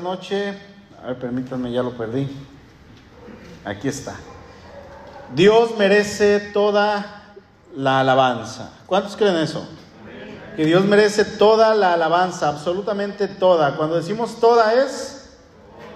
[0.00, 0.54] noche.
[1.02, 2.28] A ver, permítanme, ya lo perdí.
[3.64, 4.14] Aquí está.
[5.34, 7.34] Dios merece toda
[7.76, 8.72] la alabanza.
[8.86, 9.66] ¿Cuántos creen eso?
[10.56, 13.76] Que Dios merece toda la alabanza, absolutamente toda.
[13.76, 15.36] Cuando decimos toda es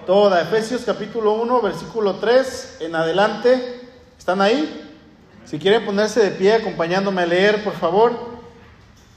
[0.05, 0.41] toda.
[0.41, 3.81] Efesios capítulo 1, versículo 3 en adelante.
[4.17, 4.81] ¿Están ahí?
[5.45, 8.34] Si quieren ponerse de pie acompañándome a leer, por favor.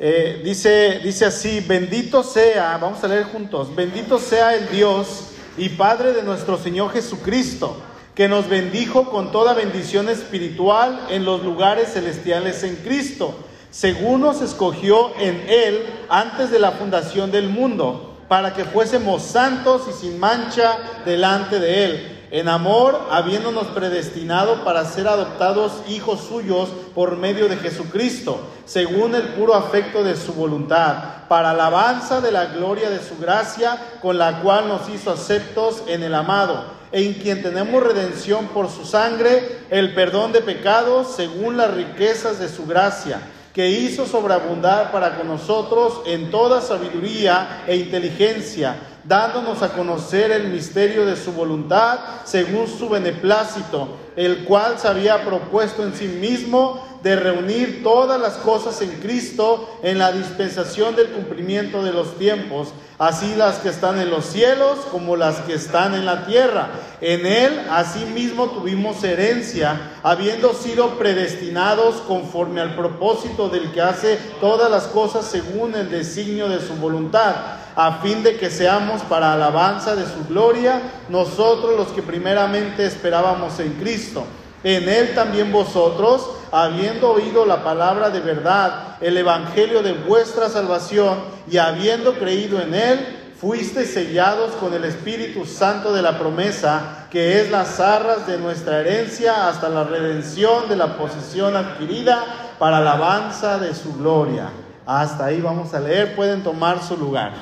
[0.00, 5.70] Eh, dice, dice así, bendito sea, vamos a leer juntos, bendito sea el Dios y
[5.70, 7.76] Padre de nuestro Señor Jesucristo,
[8.14, 13.34] que nos bendijo con toda bendición espiritual en los lugares celestiales en Cristo,
[13.72, 19.82] según nos escogió en Él antes de la fundación del mundo, para que fuésemos santos
[19.90, 26.68] y sin mancha delante de Él en amor, habiéndonos predestinado para ser adoptados hijos suyos
[26.94, 32.46] por medio de Jesucristo, según el puro afecto de su voluntad, para alabanza de la
[32.46, 37.42] gloria de su gracia, con la cual nos hizo aceptos en el amado, en quien
[37.42, 43.20] tenemos redención por su sangre, el perdón de pecados, según las riquezas de su gracia
[43.58, 50.46] que hizo sobreabundar para con nosotros en toda sabiduría e inteligencia dándonos a conocer el
[50.46, 56.86] misterio de su voluntad según su beneplácito, el cual se había propuesto en sí mismo
[57.02, 62.68] de reunir todas las cosas en Cristo en la dispensación del cumplimiento de los tiempos,
[62.98, 66.70] así las que están en los cielos como las que están en la tierra.
[67.00, 74.70] En él asimismo tuvimos herencia, habiendo sido predestinados conforme al propósito del que hace todas
[74.70, 77.34] las cosas según el designio de su voluntad
[77.80, 83.60] a fin de que seamos para alabanza de su gloria, nosotros los que primeramente esperábamos
[83.60, 84.24] en Cristo.
[84.64, 91.18] En Él también vosotros, habiendo oído la palabra de verdad, el Evangelio de vuestra salvación,
[91.50, 97.40] y habiendo creído en Él, fuisteis sellados con el Espíritu Santo de la promesa, que
[97.40, 102.24] es las arras de nuestra herencia hasta la redención de la posesión adquirida
[102.58, 104.50] para alabanza de su gloria.
[104.84, 107.32] Hasta ahí vamos a leer, pueden tomar su lugar.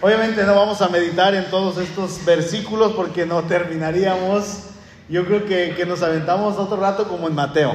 [0.00, 4.67] Obviamente no vamos a meditar en todos estos versículos porque no terminaríamos.
[5.08, 7.74] Yo creo que, nos aventamos otro rato como en Mateo.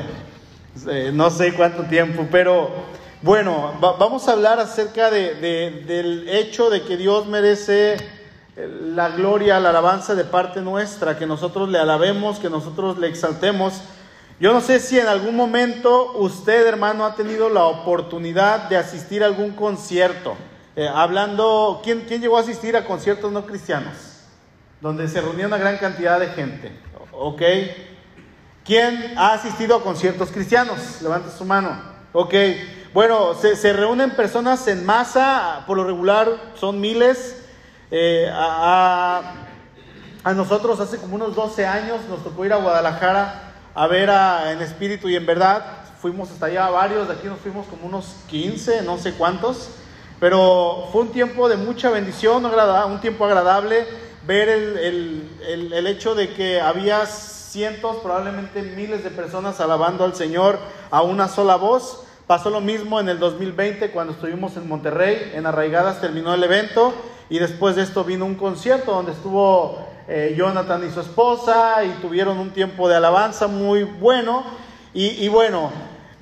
[0.88, 2.70] Eh, no sé cuánto tiempo, pero
[3.24, 7.94] bueno, vamos a hablar acerca del hecho de que Dios merece
[8.56, 13.08] eh, la gloria, la alabanza de parte nuestra, que nosotros le alabemos, que nosotros le
[13.08, 13.82] exaltemos.
[14.40, 19.24] Yo no sé si en algún momento usted, hermano, ha tenido la oportunidad de asistir
[19.24, 20.36] a algún concierto.
[20.76, 23.94] Eh, hablando, ¿quién, ¿quién llegó a asistir a conciertos no cristianos?
[24.82, 26.72] Donde se reunía una gran cantidad de gente.
[27.16, 27.42] ¿Ok?
[28.66, 31.02] ¿Quién ha asistido a conciertos cristianos?
[31.02, 31.80] Levante su mano.
[32.12, 32.34] Ok.
[32.94, 36.30] Bueno, se, reúnen personas en masa, por lo regular
[36.60, 37.44] son miles.
[37.92, 39.34] Eh, a,
[40.24, 44.52] a, nosotros hace como unos 12 años nos tocó ir a Guadalajara a ver a,
[44.52, 45.64] en espíritu y en verdad.
[46.00, 49.70] Fuimos hasta allá varios, de aquí nos fuimos como unos 15, no sé cuántos.
[50.20, 53.88] Pero fue un tiempo de mucha bendición, un tiempo agradable,
[54.26, 60.60] ver el, hecho de que había cientos, probablemente miles de personas alabando al Señor
[60.92, 62.04] a una sola voz.
[62.28, 66.94] Pasó lo mismo en el 2020 cuando estuvimos en Monterrey, en Arraigadas terminó el evento
[67.30, 71.90] y después de esto vino un concierto donde estuvo eh, Jonathan y su esposa y
[72.02, 74.44] tuvieron un tiempo de alabanza muy bueno.
[74.94, 75.72] y bueno,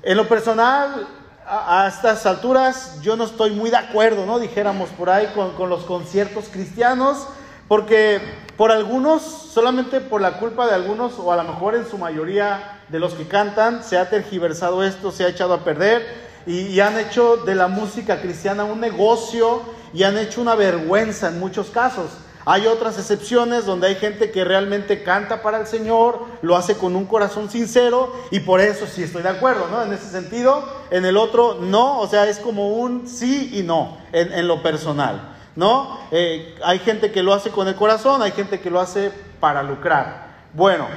[0.02, 1.08] en lo personal
[1.46, 4.40] a, estas alturas yo no estoy muy de acuerdo, ¿no?
[4.40, 7.28] Dijéramos por ahí con, los conciertos cristianos,
[7.72, 8.20] porque
[8.58, 12.82] por algunos, solamente por la culpa de algunos, o a lo mejor en su mayoría
[12.90, 16.06] de los que cantan, se ha tergiversado esto, se ha echado a perder
[16.46, 19.62] y, han hecho de la música cristiana un negocio
[19.94, 22.12] y han hecho una vergüenza en muchos casos.
[22.44, 26.98] Hay otras excepciones donde hay gente que realmente canta para el Señor, lo hace con
[26.98, 29.82] un corazón sincero y por eso sí estoy de acuerdo, ¿no?
[29.82, 33.98] En ese sentido, en el otro no, o sea, es como un sí y no
[34.12, 36.00] en, lo personal, ¿no?
[36.12, 39.64] Eh, hay gente que lo hace con el corazón, hay gente que lo hace para
[39.64, 40.32] lucrar.
[40.54, 40.88] Bueno,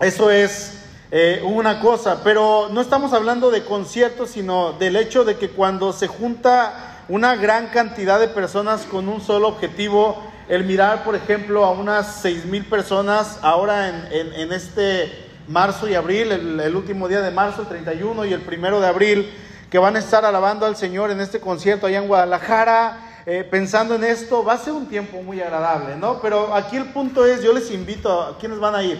[0.00, 5.36] eso es eh, una cosa, pero no estamos hablando de conciertos, sino del hecho de
[5.36, 11.02] que cuando se junta una gran cantidad de personas con un solo objetivo, el mirar,
[11.02, 15.12] por ejemplo, a unas seis mil personas ahora en, este
[15.48, 19.32] marzo y abril, el, último día de marzo, el 31 y el primero de abril,
[19.68, 23.94] que van a estar alabando al Señor en este concierto allá en Guadalajara, eh, pensando
[23.94, 26.20] en esto, va a ser un tiempo muy agradable, ¿no?
[26.20, 28.98] Pero aquí el punto es, yo les invito, ¿a quiénes van a ir?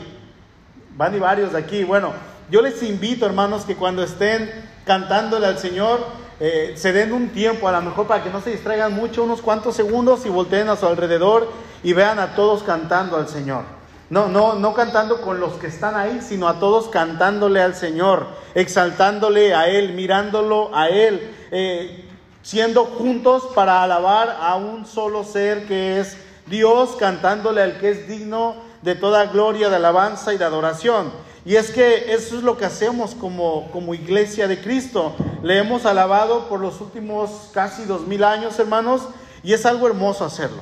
[0.96, 2.12] Van y varios de aquí, bueno,
[2.50, 4.50] yo les invito, hermanos, que cuando estén
[4.84, 6.00] cantándole al Señor,
[6.40, 9.40] eh, se den un tiempo, a lo mejor para que no se distraigan mucho, unos
[9.40, 11.48] cuantos segundos y volteen a su alrededor
[11.82, 13.64] y vean a todos cantando al Señor.
[14.10, 18.26] No, no, no cantando con los que están ahí, sino a todos cantándole al Señor,
[18.54, 22.09] exaltándole a Él, mirándolo a Él, eh,
[22.42, 26.16] siendo juntos para alabar a un solo ser que es
[26.46, 31.12] Dios, cantándole al que es digno de toda gloria, de alabanza y de adoración.
[31.44, 35.14] Y es que eso es lo que hacemos como, como iglesia de Cristo.
[35.42, 39.02] Le hemos alabado por los últimos casi dos mil años, hermanos,
[39.42, 40.60] y es algo hermoso hacerlo.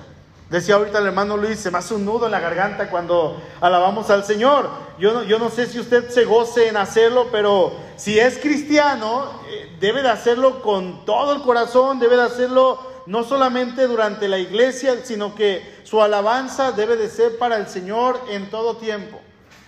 [0.51, 4.09] Decía ahorita el hermano Luis, se me hace un nudo en la garganta cuando alabamos
[4.09, 4.71] al Señor.
[4.99, 9.43] Yo no, yo no sé si usted se goce en hacerlo, pero si es cristiano,
[9.49, 14.39] eh, debe de hacerlo con todo el corazón, debe de hacerlo no solamente durante la
[14.39, 19.21] iglesia, sino que su alabanza debe de ser para el Señor en todo tiempo.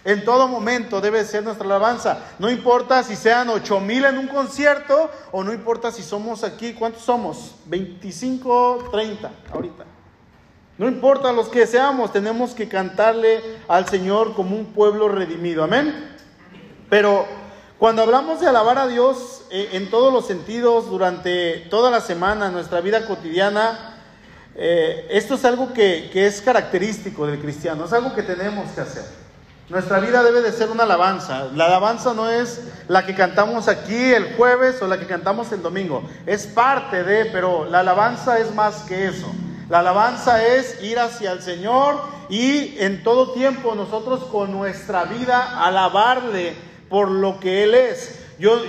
[0.04, 2.20] En todo momento debe ser nuestra alabanza.
[2.38, 6.72] No importa si sean ocho mil en un concierto o no importa si somos aquí,
[6.74, 7.56] ¿cuántos somos?
[7.66, 9.84] 25, 30 ahorita.
[10.78, 15.64] No importa los que seamos, tenemos que cantarle al Señor como un pueblo redimido.
[15.64, 16.16] Amén.
[16.88, 17.26] Pero
[17.80, 22.50] cuando hablamos de alabar a Dios eh, en todos los sentidos durante toda la semana,
[22.50, 23.96] nuestra vida cotidiana,
[24.54, 28.82] eh, esto es algo que, que es característico del cristiano, es algo que tenemos que
[28.82, 29.04] hacer.
[29.70, 31.48] Nuestra vida debe de ser una alabanza.
[31.54, 35.62] La alabanza no es la que cantamos aquí el jueves o la que cantamos el
[35.62, 36.02] domingo.
[36.26, 39.32] Es parte de, pero la alabanza es más que eso.
[39.70, 41.98] La alabanza es ir hacia el Señor
[42.28, 48.18] y en todo tiempo nosotros con nuestra vida alabarle por lo que Él es.
[48.38, 48.60] Yo,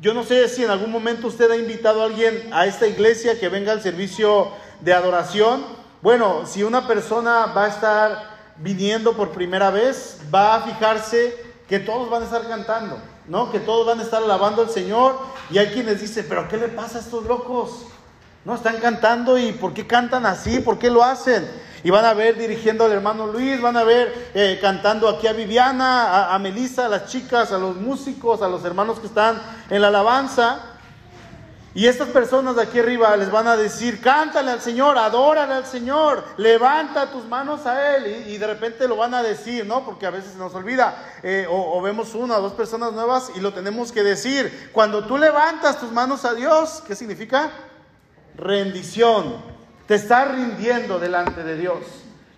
[0.00, 3.38] yo no sé si en algún momento usted ha invitado a alguien a esta iglesia
[3.38, 4.48] que venga al servicio
[4.80, 5.64] de adoración.
[6.02, 11.36] Bueno, si una persona va a estar viniendo por primera vez, va a fijarse
[11.68, 12.98] que todos van a estar cantando,
[13.28, 13.52] ¿no?
[13.52, 15.16] Que todos van a estar alabando al Señor.
[15.50, 17.86] Y hay quienes dicen, pero ¿qué le pasa a estos locos?
[18.44, 20.60] No, están cantando y ¿por qué cantan así?
[20.60, 21.46] ¿Por qué lo hacen?
[21.82, 25.32] Y van a ver dirigiendo al hermano Luis, van a ver eh, cantando aquí a
[25.32, 29.40] Viviana, a, a Melissa, a las chicas, a los músicos, a los hermanos que están
[29.70, 30.70] en la alabanza.
[31.72, 35.66] Y estas personas de aquí arriba les van a decir, cántale al Señor, adórale al
[35.66, 38.24] Señor, levanta tus manos a Él.
[38.26, 39.84] Y, de repente lo van a decir, ¿no?
[39.84, 40.96] Porque a veces se nos olvida.
[41.22, 44.70] Eh, o, o, vemos una o dos personas nuevas y lo tenemos que decir.
[44.72, 47.50] Cuando tú levantas tus manos a Dios, ¿qué significa?
[48.34, 49.59] Rendición.
[49.90, 51.78] Te estás rindiendo delante de Dios.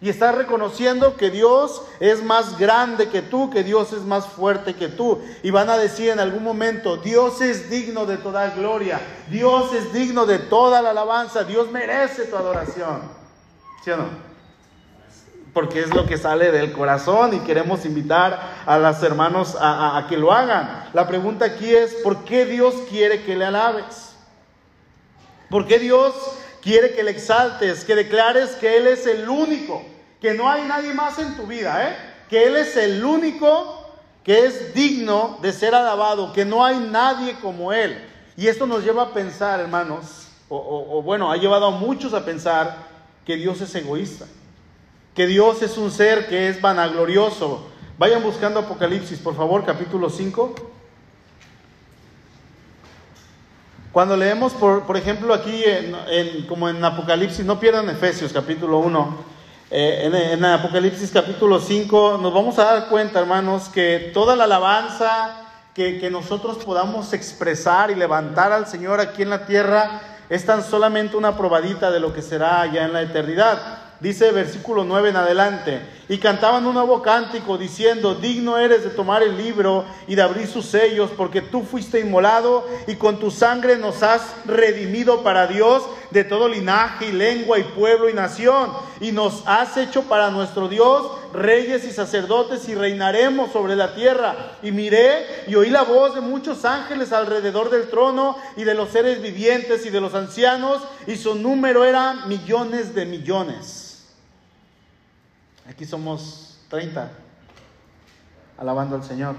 [0.00, 4.72] Y estás reconociendo que Dios es más grande que tú, que Dios es más fuerte
[4.72, 5.20] que tú.
[5.42, 9.92] Y van a decir en algún momento, Dios es digno de toda gloria, Dios es
[9.92, 13.02] digno de toda la alabanza, Dios merece tu adoración.
[13.84, 14.06] ¿Sí o no?
[15.52, 19.98] Porque es lo que sale del corazón y queremos invitar a los hermanos a, a,
[19.98, 20.86] a que lo hagan.
[20.94, 24.14] La pregunta aquí es, ¿por qué Dios quiere que le alabes?
[25.50, 26.14] ¿Por qué Dios
[26.62, 29.82] quiere que le exaltes, que declares que Él es el único,
[30.20, 31.96] que no hay nadie más en tu vida, ¿eh?
[32.30, 33.80] que Él es el único
[34.24, 38.08] que es digno de ser alabado, que no hay nadie como Él.
[38.36, 42.14] Y esto nos lleva a pensar, hermanos, o, o, o bueno, ha llevado a muchos
[42.14, 42.76] a pensar
[43.26, 44.26] que Dios es egoísta,
[45.14, 47.66] que Dios es un ser que es vanaglorioso.
[47.98, 50.54] Vayan buscando Apocalipsis, por favor, capítulo 5.
[53.92, 58.78] Cuando leemos, por, por ejemplo, aquí, en, en, como en Apocalipsis, no pierdan Efesios capítulo
[58.78, 59.18] 1,
[59.70, 64.44] eh, en, en, Apocalipsis capítulo 5, nos vamos a dar cuenta, hermanos, que toda la
[64.44, 65.42] alabanza
[65.74, 70.00] que, que nosotros podamos expresar y levantar al Señor aquí en la tierra
[70.30, 73.81] es tan solamente una probadita de lo que será allá en la eternidad.
[74.02, 79.22] Dice versículo 9 en adelante, y cantaban un nuevo cántico diciendo, digno eres de tomar
[79.22, 83.76] el libro y de abrir sus sellos, porque tú fuiste inmolado y con tu sangre
[83.76, 89.12] nos has redimido para Dios de todo linaje y lengua y pueblo y nación, y
[89.12, 94.56] nos has hecho para nuestro Dios reyes y sacerdotes y reinaremos sobre la tierra.
[94.64, 98.88] Y miré y oí la voz de muchos ángeles alrededor del trono y de los
[98.90, 103.91] seres vivientes y de los ancianos, y su número era millones de millones.
[105.68, 107.10] Aquí somos 30,
[108.58, 109.36] alabando al Señor.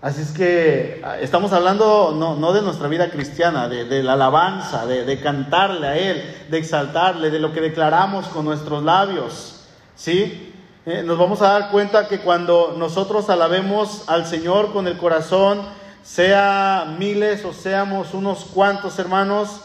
[0.00, 4.84] Así es que estamos hablando no, no de nuestra vida cristiana, de, de la alabanza,
[4.84, 9.64] de, de, cantarle a Él, de exaltarle, de lo que declaramos con nuestros labios.
[9.94, 10.52] ¿Sí?
[10.84, 15.62] Eh, nos vamos a dar cuenta que cuando nosotros alabemos al Señor con el corazón,
[16.02, 19.60] sea miles o seamos unos cuantos hermanos,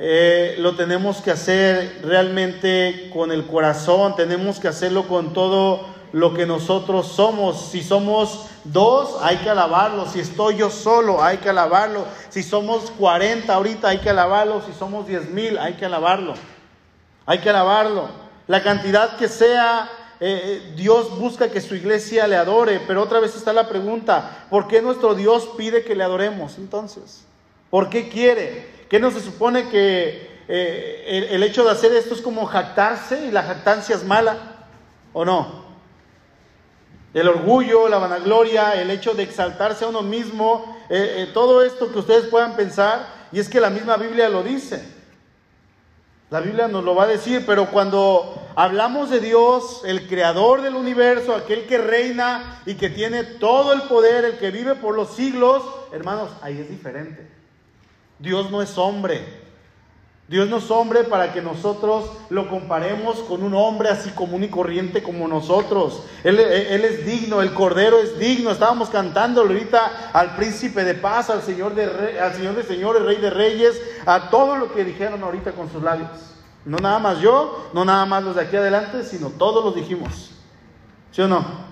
[0.00, 6.34] eh, lo tenemos que hacer realmente con el corazón, tenemos que hacerlo con todo lo
[6.34, 7.70] que nosotros somos.
[7.70, 10.06] Si somos dos, hay que alabarlo.
[10.06, 12.06] Si estoy yo solo, hay que alabarlo.
[12.28, 14.62] Si somos 40 ahorita, hay que alabarlo.
[14.64, 16.34] Si somos 10 mil, hay que alabarlo.
[17.26, 18.08] Hay que alabarlo.
[18.46, 19.90] La cantidad que sea,
[20.20, 22.80] eh, eh, Dios busca que su iglesia le adore.
[22.86, 27.24] Pero otra vez está la pregunta, ¿por qué nuestro Dios pide que le adoremos entonces?
[27.68, 28.77] ¿Por qué quiere?
[28.88, 33.30] ¿Qué no se supone que eh, el, hecho de hacer esto es como jactarse y
[33.30, 34.66] la jactancia es mala?
[35.12, 35.66] ¿O no?
[37.14, 40.76] El orgullo, la vanagloria, el hecho de exaltarse a uno mismo,
[41.32, 44.84] todo esto que ustedes puedan pensar, y es que la misma Biblia lo dice.
[46.30, 50.74] La Biblia nos lo va a decir, pero cuando hablamos de Dios, el creador del
[50.74, 55.14] universo, aquel que reina y que tiene todo el poder, el que vive por los
[55.14, 57.37] siglos, hermanos, ahí es diferente.
[58.18, 59.38] Dios no es hombre.
[60.28, 64.48] Dios no es hombre para que nosotros lo comparemos con un hombre así común y
[64.48, 66.02] corriente como nosotros.
[66.22, 68.50] Él, es digno, el Cordero es digno.
[68.50, 73.16] Estábamos cantando ahorita al príncipe de paz, al Señor de, al Señor de señores, Rey
[73.16, 76.10] de reyes, a todo lo que dijeron ahorita con sus labios.
[76.66, 80.32] No nada más yo, no nada más los de aquí adelante, sino todos los dijimos.
[81.10, 81.67] ¿Sí o no?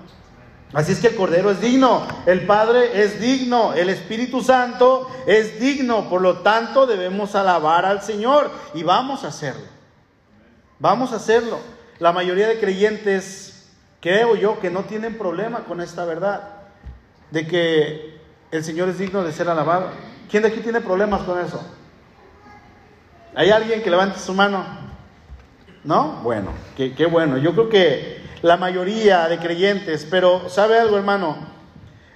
[0.73, 5.61] Así es que el Cordero es digno, el Padre es digno, el Espíritu Santo es
[5.61, 9.62] digno, por lo tanto debemos alabar al Señor y vamos a hacerlo.
[10.78, 11.58] Vamos a hacerlo.
[11.99, 16.42] La mayoría de creyentes, creo yo, que no tienen problema con esta verdad,
[17.30, 18.20] de que
[18.50, 19.90] el Señor es digno de ser alabado.
[20.30, 21.64] ¿Quién de aquí tiene problemas con eso?
[23.35, 24.64] ¿Hay alguien que levante su mano?
[25.85, 26.20] ¿No?
[26.23, 27.38] Bueno, qué, bueno.
[27.38, 31.37] Yo creo que la mayoría de creyentes, pero ¿sabe algo hermano?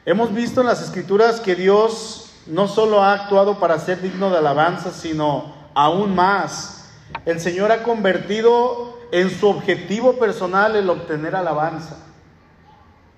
[0.04, 4.38] Hemos visto en las escrituras que Dios no solo ha actuado para ser digno de
[4.38, 6.90] alabanza, sino aún más.
[7.26, 11.96] El Señor ha convertido en su objetivo personal el obtener alabanza.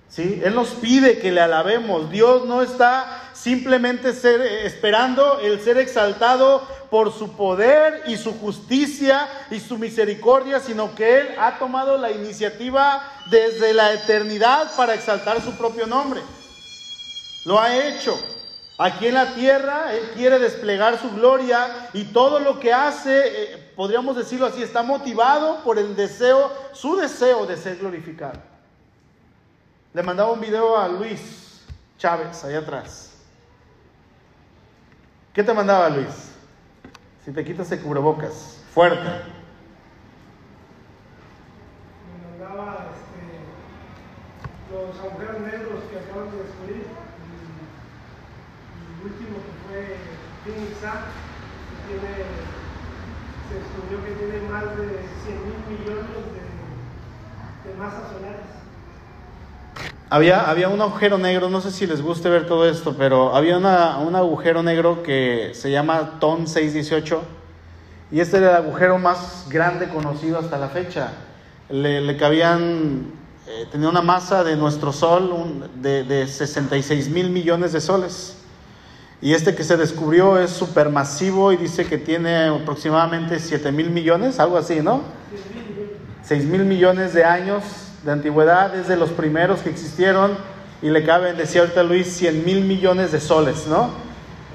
[0.07, 0.41] ¿Sí?
[0.43, 2.11] Él nos pide que le alabemos.
[2.11, 9.27] Dios no está simplemente ser, esperando el ser exaltado por su poder y su justicia
[9.49, 15.41] y su misericordia, sino que Él ha tomado la iniciativa desde la eternidad para exaltar
[15.41, 16.21] su propio nombre.
[17.45, 18.17] Lo ha hecho.
[18.77, 23.71] Aquí en la tierra Él quiere desplegar su gloria y todo lo que hace, eh,
[23.75, 28.39] podríamos decirlo así, está motivado por el deseo, su deseo de ser glorificado.
[29.93, 31.61] Le mandaba un video a Luis
[31.99, 33.12] Chávez, allá atrás.
[35.33, 36.31] ¿Qué te mandaba Luis?
[37.25, 39.01] Si te quitas el cubrebocas, fuerte.
[42.05, 43.41] Me mandaba este,
[44.69, 46.85] los agujeros negros que acaban de descubrir.
[48.77, 49.97] El último que fue
[50.43, 52.13] Phoenix que tiene,
[53.49, 58.62] se descubrió que tiene más de 100 mil millones de, de masas solares.
[60.13, 63.57] Había, había, un agujero negro, no sé si les guste ver todo esto, pero había
[63.57, 67.19] una, un agujero negro que se llama TON 618
[68.11, 71.13] y este era el agujero más grande conocido hasta la fecha.
[71.67, 73.11] Le, le cabían,
[73.47, 78.37] eh, tenía una masa de nuestro Sol de, de 66 mil millones de soles.
[79.19, 84.39] Y este que se descubrió es supermasivo y dice que tiene aproximadamente 7 mil millones,
[84.39, 85.01] algo así, ¿no?
[86.21, 87.63] 6 mil millones de años
[88.03, 90.37] de antigüedad, es de los primeros que existieron
[90.81, 93.91] y le caben, decía ahorita Luis, 100 mil millones de soles, ¿no?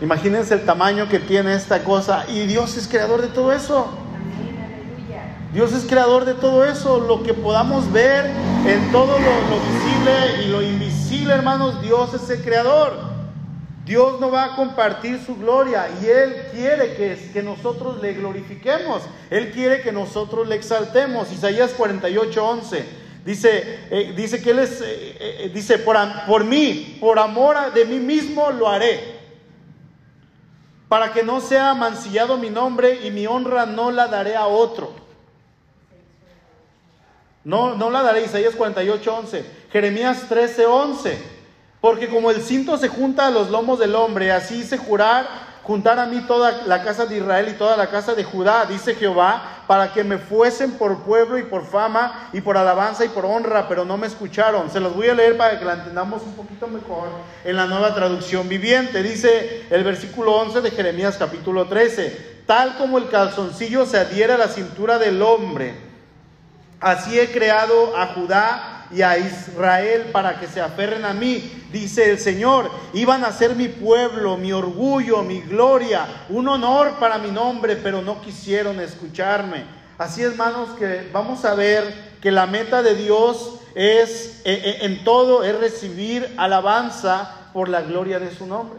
[0.02, 3.88] Imagínense el tamaño que tiene esta cosa y Dios es creador de todo eso.
[5.52, 8.26] Dios es creador de todo eso, lo que podamos ver
[8.66, 13.08] en todo lo, lo, visible y lo invisible, hermanos, Dios es el creador.
[13.86, 19.00] Dios no va a compartir su gloria y Él quiere que, que nosotros le glorifiquemos,
[19.30, 21.32] Él quiere que nosotros le exaltemos.
[21.32, 22.97] Isaías 48, 11.
[23.28, 27.84] Dice, eh, dice que Él es, eh, eh, dice, por, por mí, por amor de
[27.84, 29.18] mí mismo lo haré.
[30.88, 34.94] Para que no sea mancillado mi nombre y mi honra no la daré a otro.
[37.44, 39.44] No, no la daré, Isaías 48, 11.
[39.72, 41.18] Jeremías 13, 11.
[41.82, 45.28] Porque como el cinto se junta a los lomos del hombre, así se jurar
[45.64, 48.94] juntar a mí toda la casa de Israel y toda la casa de Judá, dice
[48.94, 53.26] Jehová, para que me fuesen por pueblo y por fama y por alabanza y por
[53.26, 54.70] honra, pero no me escucharon.
[54.70, 57.08] Se los voy a leer para que la entendamos un poquito mejor
[57.44, 59.02] en la nueva traducción viviente.
[59.02, 64.38] Dice el versículo 11 de Jeremías capítulo 13, tal como el calzoncillo se adhiere a
[64.38, 65.74] la cintura del hombre,
[66.80, 72.10] así he creado a Judá y a Israel para que se aferren a mí, dice
[72.10, 72.70] el Señor.
[72.94, 78.02] Iban a ser mi pueblo, mi orgullo, mi gloria, un honor para mi nombre, pero
[78.02, 79.64] no quisieron escucharme.
[79.98, 85.04] Así hermanos que vamos a ver que la meta de Dios es eh, eh, en
[85.04, 88.78] todo es recibir alabanza por la gloria de su nombre.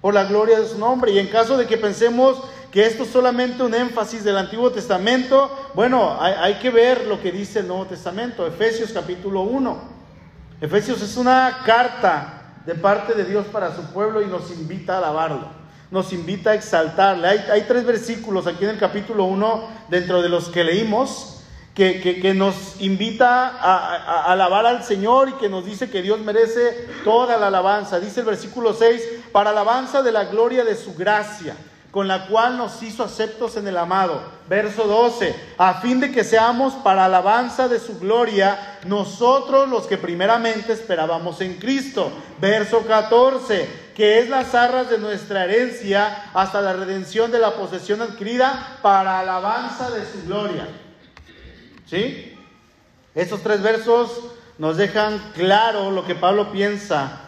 [0.00, 1.12] Por la gloria de su nombre.
[1.12, 2.42] Y en caso de que pensemos
[2.76, 7.32] que esto es solamente un énfasis del Antiguo Testamento, bueno, hay, que ver lo que
[7.32, 9.78] dice el Nuevo Testamento, Efesios capítulo 1.
[10.60, 14.98] Efesios es una carta de parte de Dios para su pueblo y nos invita a
[14.98, 15.48] alabarlo,
[15.90, 17.26] nos invita a exaltarle.
[17.26, 21.40] Hay, tres versículos aquí en el capítulo 1 dentro de los que leímos
[21.74, 26.20] que, nos invita a, a, a alabar al Señor y que nos dice que Dios
[26.20, 27.98] merece toda la alabanza.
[28.00, 29.02] Dice el versículo 6,
[29.32, 31.56] para alabanza de la gloria de su gracia
[31.96, 34.20] con la cual nos hizo aceptos en el amado.
[34.50, 39.96] Verso 12, a fin de que seamos para alabanza de su gloria, nosotros los que
[39.96, 42.12] primeramente esperábamos en Cristo.
[42.38, 48.02] Verso 14, que es las arras de nuestra herencia hasta la redención de la posesión
[48.02, 50.68] adquirida para alabanza de su gloria.
[51.86, 52.38] ¿Sí?
[53.14, 54.20] Estos tres versos
[54.58, 57.22] nos dejan claro lo que Pablo piensa.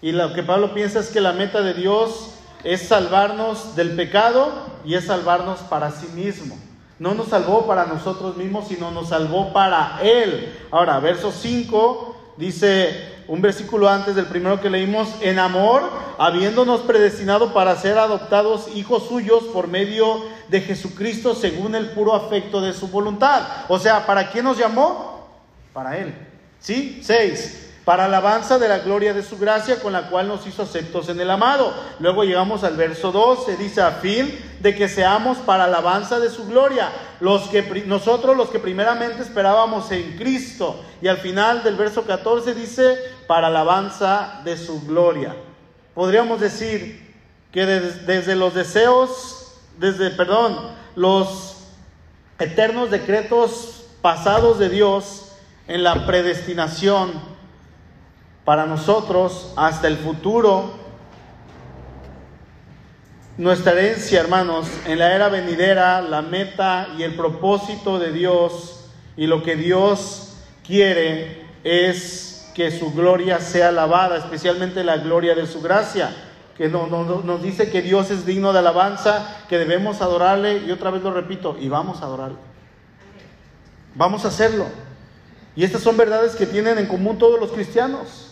[0.00, 2.33] Y lo que Pablo piensa es que la meta de Dios
[2.64, 4.52] es salvarnos del pecado
[4.84, 6.58] y es salvarnos para sí mismo.
[6.98, 10.52] No nos salvó para nosotros mismos, sino nos salvó para Él.
[10.70, 15.82] Ahora, verso 5 dice un versículo antes del primero que leímos, en amor,
[16.18, 22.60] habiéndonos predestinado para ser adoptados hijos suyos por medio de Jesucristo según el puro afecto
[22.60, 23.42] de su voluntad.
[23.68, 25.28] O sea, ¿para quién nos llamó?
[25.72, 26.14] Para Él.
[26.60, 27.00] ¿Sí?
[27.02, 31.08] 6 para alabanza de la gloria de su gracia con la cual nos hizo aceptos
[31.10, 31.74] en el amado.
[32.00, 36.46] Luego llegamos al verso 12, dice, a fin de que seamos para alabanza de su
[36.46, 40.82] gloria, los que, nosotros los que primeramente esperábamos en Cristo.
[41.02, 45.36] Y al final del verso 14 dice, para alabanza de su gloria.
[45.94, 47.14] Podríamos decir
[47.52, 50.58] que desde, desde los deseos, desde, perdón,
[50.96, 51.56] los
[52.38, 55.32] eternos decretos pasados de Dios
[55.68, 57.33] en la predestinación,
[58.44, 60.72] para nosotros hasta el futuro.
[63.36, 68.84] Nuestra herencia, hermanos, en la era venidera, la meta y el propósito de Dios
[69.16, 75.46] y lo que Dios quiere es que su gloria sea alabada, especialmente la gloria de
[75.46, 76.14] su gracia,
[76.56, 80.70] que no, no, nos dice que Dios es digno de alabanza, que debemos adorarle, y
[80.70, 82.38] otra vez lo repito, y vamos a adorarle.
[83.96, 84.66] Vamos a hacerlo.
[85.56, 88.23] Y estas son verdades que tienen en común todos los cristianos.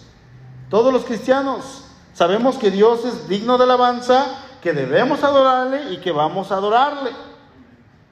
[0.72, 1.82] Todos los cristianos
[2.14, 7.10] sabemos que Dios es digno de alabanza, que debemos adorarle y que vamos a adorarle.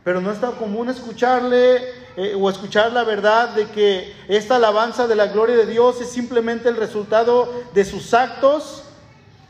[0.04, 1.78] Pero no está común escucharle
[2.18, 6.10] eh, o escuchar la verdad de que esta alabanza de la gloria de Dios es
[6.10, 8.84] simplemente el resultado de sus actos,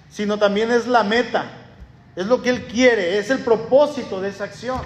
[0.09, 1.51] sino también es la meta,
[2.15, 4.83] es lo que Él quiere, es el propósito de esa acción.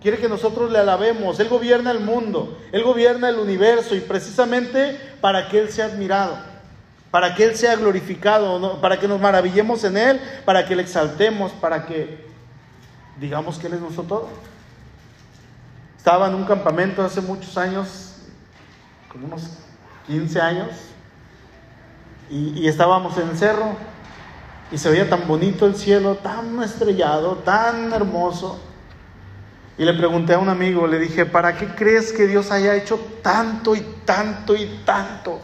[0.00, 1.38] Quiere que nosotros le alabemos.
[1.38, 6.48] Él gobierna el mundo, Él gobierna el universo y precisamente para que Él sea admirado
[7.10, 11.52] para que Él sea glorificado, para que nos maravillemos en Él, para que le exaltemos,
[11.52, 12.26] para que
[13.18, 14.28] digamos que Él es nuestro todo.
[15.96, 18.16] Estaba en un campamento hace muchos años,
[19.10, 19.58] como unos
[20.06, 20.68] 15 años,
[22.30, 23.76] y, y estábamos en el cerro,
[24.70, 28.60] y se veía tan bonito el cielo, tan estrellado, tan hermoso.
[29.78, 32.98] Y le pregunté a un amigo, le dije, ¿para qué crees que Dios haya hecho
[33.22, 35.40] tanto y tanto y tanto?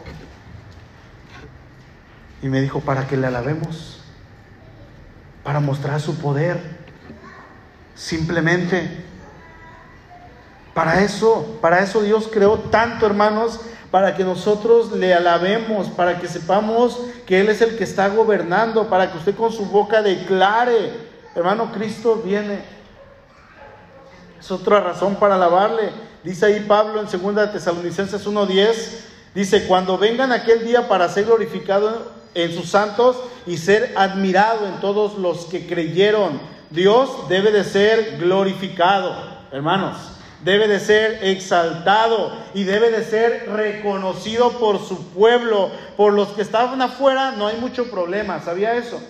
[2.45, 3.97] Y me dijo, para que le alabemos,
[5.43, 6.61] para mostrar su poder,
[7.95, 9.03] simplemente.
[10.75, 16.27] Para eso, para eso Dios creó tanto, hermanos, para que nosotros le alabemos, para que
[16.27, 20.91] sepamos que Él es el que está gobernando, para que usted con su boca declare,
[21.33, 22.59] hermano, Cristo viene.
[24.39, 25.89] Es otra razón para alabarle.
[26.23, 28.99] Dice ahí Pablo en 2 Tesalonicenses 1:10,
[29.33, 33.17] dice, cuando vengan aquel día para ser glorificado en sus santos
[33.47, 36.39] y ser admirado en todos los que creyeron.
[36.69, 39.15] Dios debe de ser glorificado,
[39.51, 40.11] hermanos.
[40.43, 45.71] Debe de ser exaltado y debe de ser reconocido por su pueblo.
[45.97, 49.01] Por los que estaban afuera no hay mucho problema, ¿sabía eso?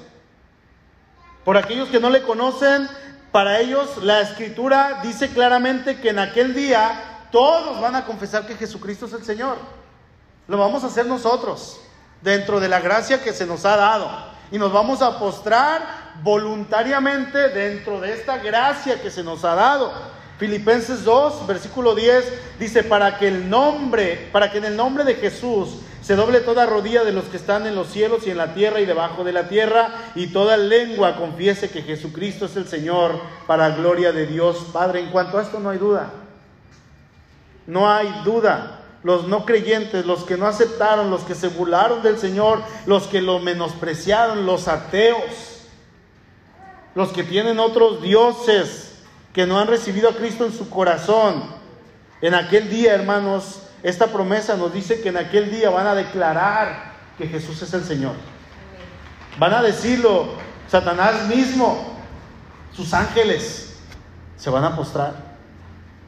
[1.43, 2.87] Por aquellos que no le conocen,
[3.31, 8.55] para ellos la escritura dice claramente que en aquel día todos van a confesar que
[8.55, 9.57] Jesucristo es el Señor.
[10.47, 11.81] Lo vamos a hacer nosotros
[12.25, 14.09] dentro de la gracia que se nos ha dado.
[14.51, 19.93] Y nos vamos a postrar voluntariamente dentro de esta gracia que se nos ha dado.
[20.37, 25.15] Filipenses 2, versículo 10 dice, para que el nombre, para que en el nombre de
[25.15, 28.53] Jesús se doble toda rodilla de los que están en los cielos y en la
[28.53, 33.19] tierra y debajo de la tierra, y toda lengua confiese que Jesucristo es el Señor,
[33.47, 34.99] para gloria de Dios Padre.
[34.99, 36.11] En cuanto a esto no hay duda.
[37.65, 38.84] No hay duda.
[39.05, 43.21] Los no creyentes, los que no aceptaron, los que se burlaron del Señor, los que
[43.21, 45.67] lo menospreciaron, los ateos,
[46.95, 48.95] los que tienen otros dioses,
[49.31, 51.43] que no han recibido a Cristo en su corazón.
[52.19, 56.93] En aquel día, hermanos, esta promesa nos dice que en aquel día van a declarar
[57.15, 58.13] que Jesús es el Señor.
[59.37, 60.29] Van a decirlo,
[60.67, 61.95] Satanás mismo,
[62.75, 63.77] sus ángeles,
[64.35, 65.34] se van a postrar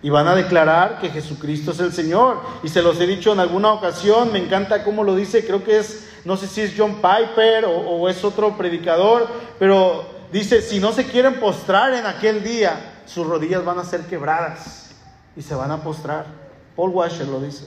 [0.01, 2.39] y van a declarar que Jesucristo es el Señor.
[2.63, 5.79] Y se los he dicho en alguna ocasión, me encanta cómo lo dice, creo que
[5.79, 10.91] es, no sé si es John Piper o, es otro predicador, pero dice, si no
[10.91, 14.91] se quieren postrar en aquel día, sus rodillas van a ser quebradas
[15.35, 16.25] y se van a postrar.
[16.75, 17.65] Paul Washer lo dice.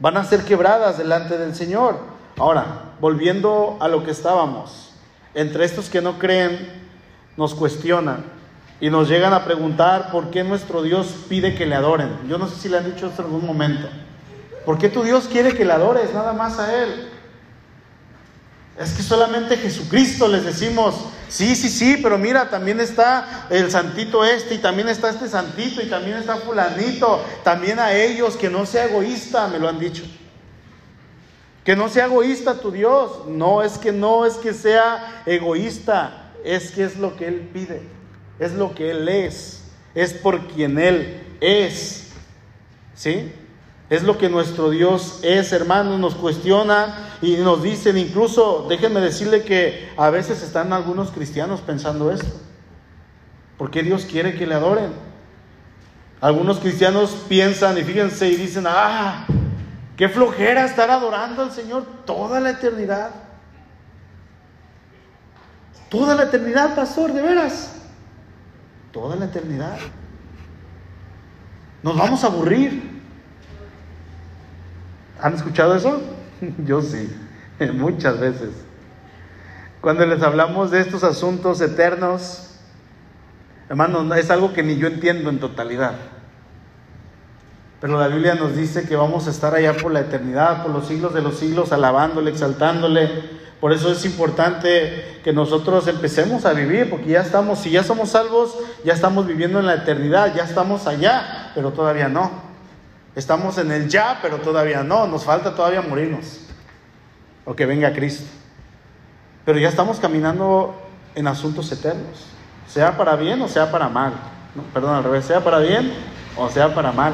[0.00, 1.98] Van a ser quebradas delante del Señor.
[2.36, 4.92] Ahora, volviendo a lo que estábamos,
[5.34, 6.88] entre estos que no creen,
[7.36, 8.37] nos cuestionan
[8.80, 12.10] y nos llegan a preguntar por qué nuestro Dios pide que le adoren.
[12.28, 13.88] Yo no sé si le han dicho esto en algún momento.
[14.64, 17.08] ¿Por qué tu Dios quiere que le adores nada más a Él?
[18.78, 20.94] Es que solamente Jesucristo les decimos,
[21.28, 25.82] sí, sí, sí, pero mira, también está el santito este y también está este santito
[25.82, 30.04] y también está fulanito, también a ellos, que no sea egoísta, me lo han dicho.
[31.64, 33.26] Que no sea egoísta tu Dios.
[33.26, 37.97] No, es que no es que sea egoísta, es que es lo que Él pide
[38.38, 39.62] es lo que Él es,
[39.94, 42.10] es por quien Él es.
[42.94, 43.32] ¿Sí?
[43.90, 49.42] Es lo que nuestro Dios es, hermanos, nos cuestionan y nos dicen, incluso, déjenme decirle
[49.42, 52.40] que a veces están algunos cristianos pensando esto.
[53.56, 54.92] ¿Por qué Dios quiere que le adoren?
[56.20, 59.26] Algunos cristianos piensan y fíjense y dicen, ah,
[59.96, 63.10] qué flojera estar adorando al Señor toda la eternidad.
[65.88, 67.77] Toda la eternidad, pastor, de veras
[68.92, 69.78] toda la eternidad.
[71.82, 72.98] Nos vamos a aburrir.
[75.20, 76.02] ¿Han escuchado eso?
[76.64, 77.14] Yo sí,
[77.74, 78.50] muchas veces.
[79.80, 82.56] Cuando les hablamos de estos asuntos eternos,
[83.68, 85.94] hermano, es algo que ni yo entiendo en totalidad.
[87.80, 90.88] Pero la Biblia nos dice que vamos a estar allá por la eternidad, por los
[90.88, 96.88] siglos de los siglos, alabándole, exaltándole, por eso es importante que nosotros empecemos a vivir,
[96.88, 100.86] porque ya estamos, si ya somos salvos, ya estamos viviendo en la eternidad, ya estamos
[100.86, 102.30] allá, pero todavía no.
[103.16, 105.08] Estamos en el ya, pero todavía no.
[105.08, 106.40] Nos falta todavía morirnos,
[107.44, 108.24] o que venga Cristo.
[109.44, 110.74] Pero ya estamos caminando
[111.16, 112.26] en asuntos eternos,
[112.68, 114.12] sea para bien o sea para mal.
[114.72, 115.92] perdón, al revés, sea para bien
[116.36, 117.12] o sea para mal.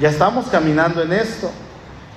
[0.00, 1.50] Ya estamos caminando en esto.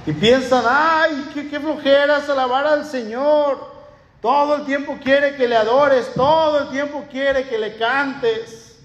[0.06, 3.74] Y piensan, ay, qué, qué flojeras alabar al Señor.
[4.22, 8.78] Todo el tiempo quiere que le adores, todo el tiempo quiere que le cantes.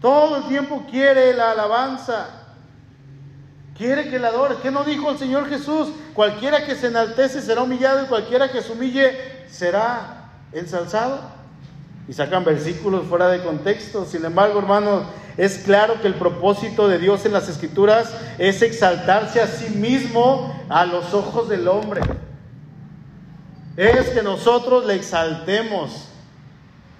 [0.00, 2.28] Todo el tiempo quiere la alabanza.
[3.76, 4.58] Quiere que le adores.
[4.62, 5.88] ¿Qué no dijo el Señor Jesús?
[6.14, 11.35] Cualquiera que se enaltece será humillado y cualquiera que se humille será ensalzado.
[12.08, 14.04] Y sacan versículos fuera de contexto.
[14.04, 15.04] Sin embargo, hermanos,
[15.36, 20.54] es claro que el propósito de Dios en las escrituras es exaltarse a sí mismo
[20.68, 22.00] a los ojos del hombre.
[23.76, 26.08] Es que nosotros le exaltemos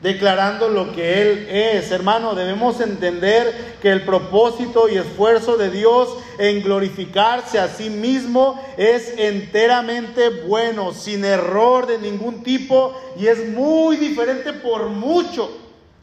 [0.00, 1.90] declarando lo que Él es.
[1.90, 8.62] Hermano, debemos entender que el propósito y esfuerzo de Dios en glorificarse a sí mismo
[8.76, 15.50] es enteramente bueno, sin error de ningún tipo y es muy diferente por mucho,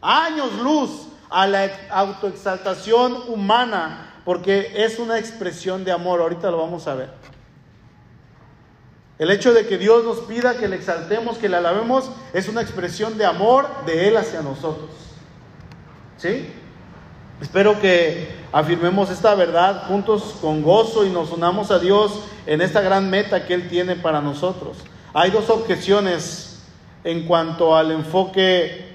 [0.01, 0.89] años luz
[1.29, 6.21] a la autoexaltación humana, porque es una expresión de amor.
[6.21, 7.32] Ahorita lo vamos a ver.
[9.19, 12.61] El hecho de que Dios nos pida que le exaltemos, que le alabemos, es una
[12.61, 14.89] expresión de amor de Él hacia nosotros.
[16.17, 16.49] ¿Sí?
[17.41, 22.81] Espero que afirmemos esta verdad juntos con gozo y nos unamos a Dios en esta
[22.81, 24.77] gran meta que Él tiene para nosotros.
[25.13, 26.63] Hay dos objeciones
[27.03, 28.93] en cuanto al enfoque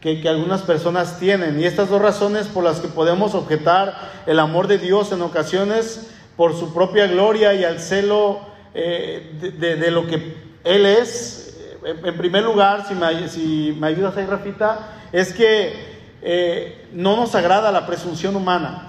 [0.00, 1.58] que, algunas personas tienen.
[1.58, 6.10] Y estas dos razones por las que podemos objetar el amor de Dios en ocasiones
[6.36, 8.40] por su propia gloria y al celo
[8.74, 11.56] eh, de, lo que Él es.
[11.84, 17.34] En primer lugar, si me, si me ayudas ahí, Rafita, es que eh, no nos
[17.34, 18.88] agrada la presunción humana.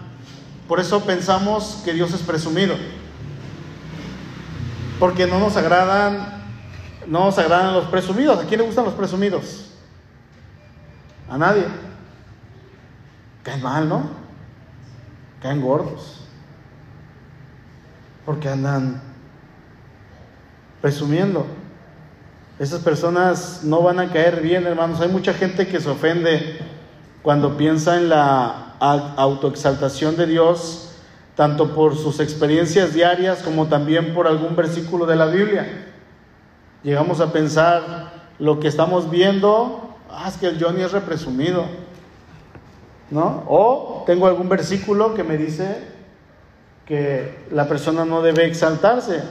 [0.68, 2.76] Por eso pensamos que Dios es presumido.
[5.00, 6.44] Porque no nos agradan,
[7.06, 8.40] no nos agradan los presumidos.
[8.40, 9.72] ¿A quién le gustan los presumidos?
[11.30, 11.66] A nadie.
[13.44, 14.10] Caen mal, ¿no?
[15.42, 16.22] Caen gordos.
[18.26, 19.02] Porque andan
[20.86, 21.48] presumiendo.
[22.60, 25.02] Esas personas no van a caer bien, hermanos.
[25.02, 26.60] Hay mucha gente que se ofende
[27.24, 30.92] cuando piensa en la autoexaltación de Dios,
[31.34, 35.88] tanto por sus experiencias diarias como también por algún versículo de la Biblia.
[36.84, 41.66] Llegamos a pensar lo que estamos viendo, ah, es que el Johnny es represumido,
[43.10, 43.44] ¿no?
[43.48, 45.80] O tengo algún versículo que me dice
[46.86, 49.24] que la persona no debe exaltarse.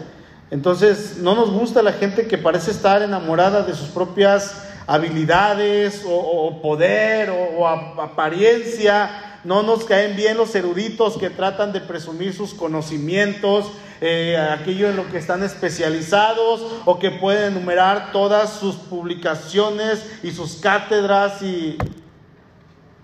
[0.54, 6.62] Entonces, no nos gusta la gente que parece estar enamorada de sus propias habilidades o,
[6.62, 9.40] poder o, apariencia.
[9.42, 13.66] No nos caen bien los eruditos que tratan de presumir sus conocimientos,
[14.00, 20.30] eh, aquello en lo que están especializados o que pueden enumerar todas sus publicaciones y
[20.30, 21.42] sus cátedras.
[21.42, 21.76] Y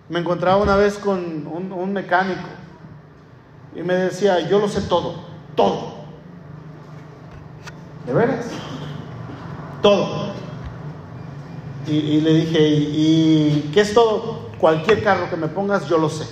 [0.09, 2.49] me encontraba una vez con un, un mecánico
[3.75, 5.17] y me decía, yo lo sé todo,
[5.57, 6.00] todo.
[8.11, 8.46] ¿De veras?
[9.83, 10.33] Todo.
[11.87, 14.51] Y, le dije, ¿y, qué es todo?
[14.59, 16.27] Cualquier carro que me pongas, yo lo sé.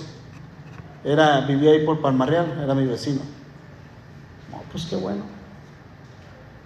[1.04, 3.20] Era, vivía ahí por Palmarreal, era mi vecino.
[4.50, 5.22] No, pues qué bueno.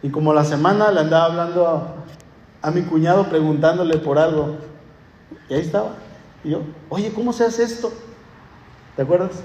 [0.02, 4.56] Y como la semana le andaba hablando a, a mi cuñado preguntándole por algo.
[5.50, 5.90] Y ahí estaba.
[6.42, 7.92] Y yo, oye, ¿cómo se hace esto?
[8.96, 9.42] ¿Te acuerdas?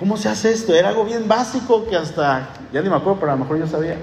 [0.00, 0.74] ¿Cómo se hace esto?
[0.74, 3.66] Era algo bien básico que hasta, ya ni me acuerdo, pero a lo mejor yo
[3.66, 3.98] sabía.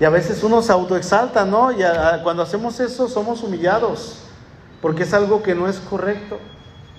[0.00, 1.70] Y a veces uno se autoexalta, ¿no?
[1.70, 1.76] Y
[2.24, 4.18] cuando hacemos eso somos humillados,
[4.82, 6.40] porque es algo que no es correcto,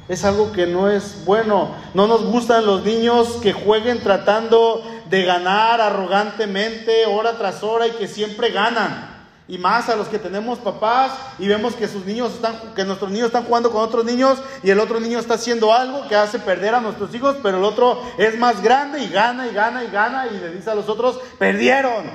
[0.08, 1.76] es algo que no es bueno.
[1.94, 7.92] No nos gustan los niños que jueguen tratando de ganar arrogantemente hora tras hora y
[7.92, 9.17] que siempre ganan.
[9.48, 13.10] Y más a los que tenemos papás y vemos que sus niños están, que nuestros
[13.12, 16.40] niños están jugando con otros niños y el otro niño está haciendo algo que hace
[16.40, 19.90] perder a nuestros hijos, pero el otro es más grande y gana y gana y
[19.90, 22.06] gana y le dice a los otros, perdieron.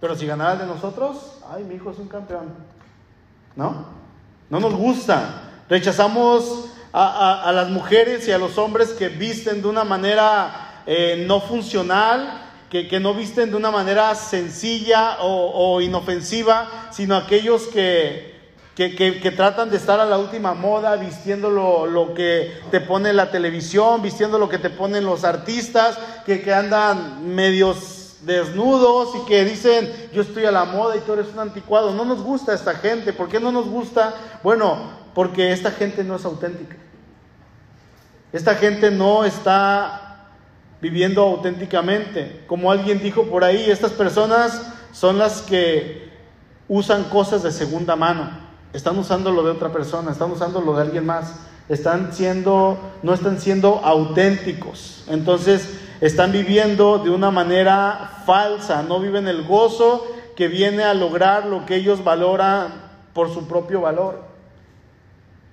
[0.00, 2.52] Pero si ganaras de nosotros, ay, mi hijo es un campeón.
[3.54, 3.86] ¿No?
[4.48, 5.42] No nos gusta.
[5.68, 11.40] Rechazamos a, las mujeres y a los hombres que visten de una manera eh, no
[11.40, 18.38] funcional, que, no visten de una manera sencilla o, inofensiva, sino aquellos que,
[18.76, 23.32] que, tratan de estar a la última moda, vistiendo lo, lo, que te pone la
[23.32, 29.44] televisión, vistiendo lo que te ponen los artistas, que, que andan medios desnudos y que
[29.44, 31.92] dicen yo estoy a la moda y tú eres un anticuado.
[31.92, 33.12] No nos gusta esta gente.
[33.12, 34.14] ¿Por qué no nos gusta?
[34.44, 34.78] Bueno,
[35.12, 36.76] porque esta gente no es auténtica.
[38.32, 40.09] Esta gente no está
[40.80, 42.42] viviendo auténticamente.
[42.46, 46.10] Como alguien dijo por ahí, estas personas son las que
[46.68, 48.30] usan cosas de segunda mano.
[48.72, 51.34] Están usando lo de otra persona, están usando lo de alguien más.
[51.68, 55.04] Están siendo, no están siendo auténticos.
[55.08, 61.46] Entonces, están viviendo de una manera falsa, no viven el gozo que viene a lograr
[61.46, 62.72] lo que ellos valoran
[63.12, 64.22] por su propio valor.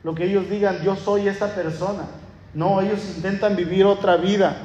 [0.04, 2.06] Lo que ellos digan, yo soy esta persona.
[2.54, 4.56] No, ellos intentan vivir otra vida.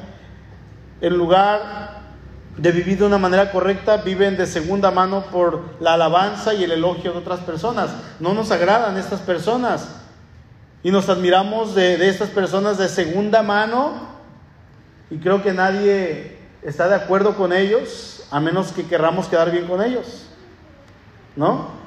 [1.03, 2.01] En lugar
[2.57, 6.73] de vivir de una manera correcta, viven de segunda mano por la alabanza y el
[6.73, 7.91] elogio de otras personas.
[8.21, 9.97] No nos agradan estas personas.
[10.83, 14.11] Y nos admiramos de, de estas personas de segunda mano
[15.11, 19.67] y creo que nadie está de acuerdo con ellos a menos que querramos quedar bien
[19.67, 20.27] con ellos.
[21.37, 21.82] ¿No?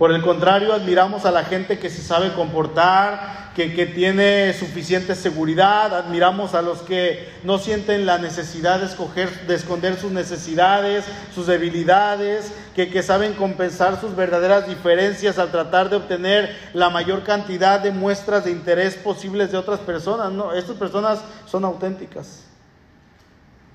[0.00, 5.94] Por el contrario, admiramos a la gente que se sabe comportar, que, tiene suficiente seguridad,
[5.94, 11.48] admiramos a los que no sienten la necesidad de, escoger, de esconder sus necesidades, sus
[11.48, 17.78] debilidades, que, que saben compensar sus verdaderas diferencias al tratar de obtener la mayor cantidad
[17.78, 20.32] de muestras de interés posibles de otras personas.
[20.32, 22.44] No, estas personas son auténticas.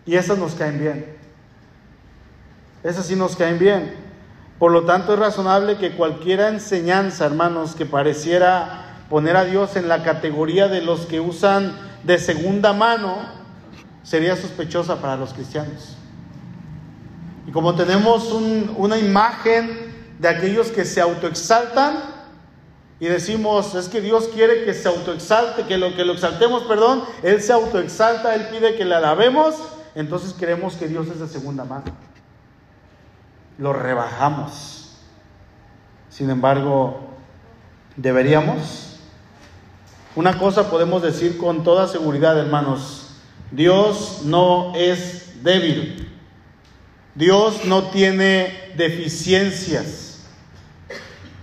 [0.07, 1.17] Y esas nos caen bien.
[2.83, 4.04] Esas sí nos caen bien.
[4.59, 9.87] Por lo tanto, es razonable que cualquier enseñanza, hermanos, que pareciera poner a Dios en
[9.87, 13.17] la categoría de los que usan de segunda mano,
[14.03, 15.97] sería sospechosa para los cristianos.
[17.47, 22.15] Y como tenemos una imagen de aquellos que se autoexaltan,
[22.97, 27.03] y decimos, es que Dios quiere que se autoexalte, que lo que lo exaltemos, perdón,
[27.23, 29.55] Él se autoexalta, Él pide que le alabemos,
[29.95, 31.83] entonces creemos que Dios es de segunda mano.
[33.57, 34.97] Lo rebajamos.
[36.09, 36.99] Sin embargo,
[37.95, 38.99] deberíamos.
[40.15, 43.17] Una cosa podemos decir con toda seguridad, hermanos,
[43.51, 46.09] Dios no es débil.
[47.15, 50.25] Dios no tiene deficiencias.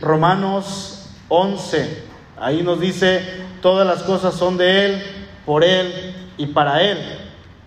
[0.00, 2.02] Romanos 11.
[2.38, 3.22] Ahí nos dice,
[3.62, 5.02] todas las cosas son de Él,
[5.46, 6.98] por Él y para Él.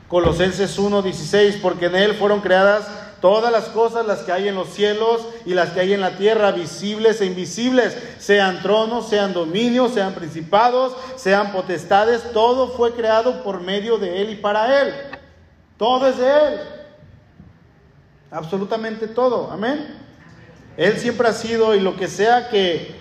[0.08, 2.88] Colosenses 1:16, porque en Él fueron creadas
[3.22, 6.18] todas las cosas, las que hay en los cielos y las que hay en la
[6.18, 13.44] tierra, visibles e invisibles, sean tronos, sean dominios, sean principados, sean potestades, todo fue creado
[13.44, 14.94] por medio de Él y para Él.
[15.78, 16.60] Todo es de Él.
[18.32, 19.50] Absolutamente todo.
[19.52, 19.96] Amén.
[20.78, 22.96] Él siempre ha sido y lo que sea que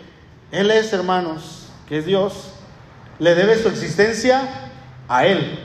[0.53, 2.53] Él es, hermanos, que es Dios,
[3.19, 4.49] le debe su existencia
[5.09, 5.59] a Él,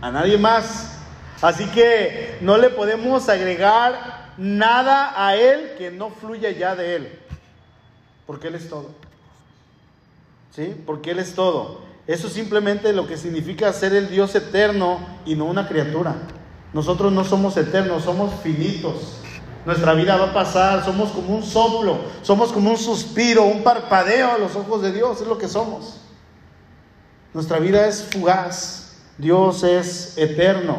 [0.00, 0.97] a nadie más.
[1.40, 7.18] Así que no le podemos agregar nada a Él que no fluya ya de Él,
[8.26, 8.90] porque Él es todo.
[10.50, 10.74] ¿Sí?
[10.84, 11.82] Porque Él es todo.
[12.06, 16.16] Eso simplemente lo que significa ser el Dios eterno y no una criatura.
[16.72, 19.18] Nosotros no somos eternos, somos finitos.
[19.64, 24.32] Nuestra vida va a pasar, somos como un soplo, somos como un suspiro, un parpadeo
[24.32, 26.00] a los ojos de Dios, es lo que somos.
[27.34, 30.78] Nuestra vida es fugaz, Dios es eterno.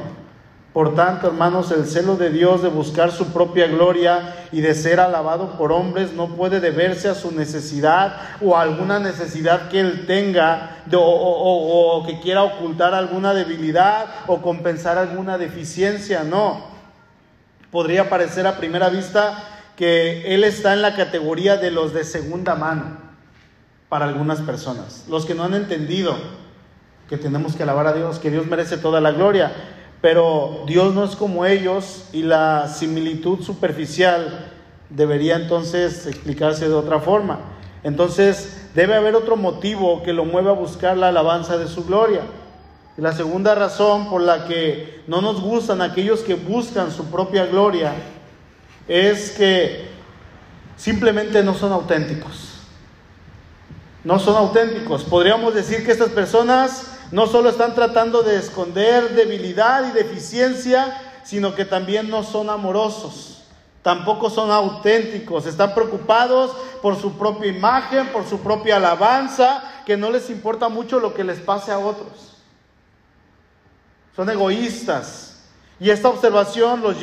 [0.74, 5.00] Por tanto, hermanos, el celo de Dios de buscar su propia gloria y de ser
[5.00, 10.06] alabado por hombres no puede deberse a su necesidad o a alguna necesidad que él
[10.06, 16.24] tenga o, que quiera ocultar alguna debilidad o compensar alguna deficiencia.
[16.24, 16.68] No.
[17.72, 19.44] Podría parecer a primera vista
[19.76, 22.98] que él está en la categoría de los de segunda mano
[23.88, 26.16] para algunas personas, los que no han entendido
[27.10, 29.52] que tenemos que alabar a Dios, que Dios merece toda la gloria
[30.02, 34.52] pero Dios no es como ellos y la similitud superficial
[34.90, 37.40] debería entonces explicarse de otra forma.
[37.84, 42.22] Entonces debe haber otro motivo que lo mueva a buscar la alabanza de su gloria.
[42.98, 47.46] Y la segunda razón por la que no nos gustan aquellos que buscan su propia
[47.46, 47.94] gloria
[48.88, 49.88] es que
[50.76, 52.56] simplemente no son auténticos.
[54.04, 55.04] No son auténticos.
[55.04, 61.56] Podríamos decir que estas personas no solo están tratando de esconder debilidad y deficiencia, sino
[61.56, 63.44] que también no son amorosos,
[63.82, 70.12] tampoco son auténticos, están preocupados por su propia imagen, por su propia alabanza, que no
[70.12, 72.36] les importa mucho lo que les pase a otros.
[74.16, 75.26] Son egoístas.
[75.80, 77.00] Y esta observación nos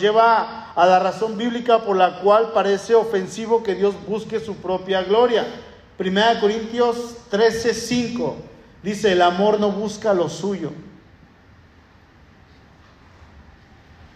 [0.00, 5.02] lleva a la razón bíblica por la cual parece ofensivo que Dios busque su propia
[5.02, 5.46] gloria.
[5.96, 8.36] Primera Corintios 13, 5.
[8.84, 10.70] Dice, el amor no busca lo suyo.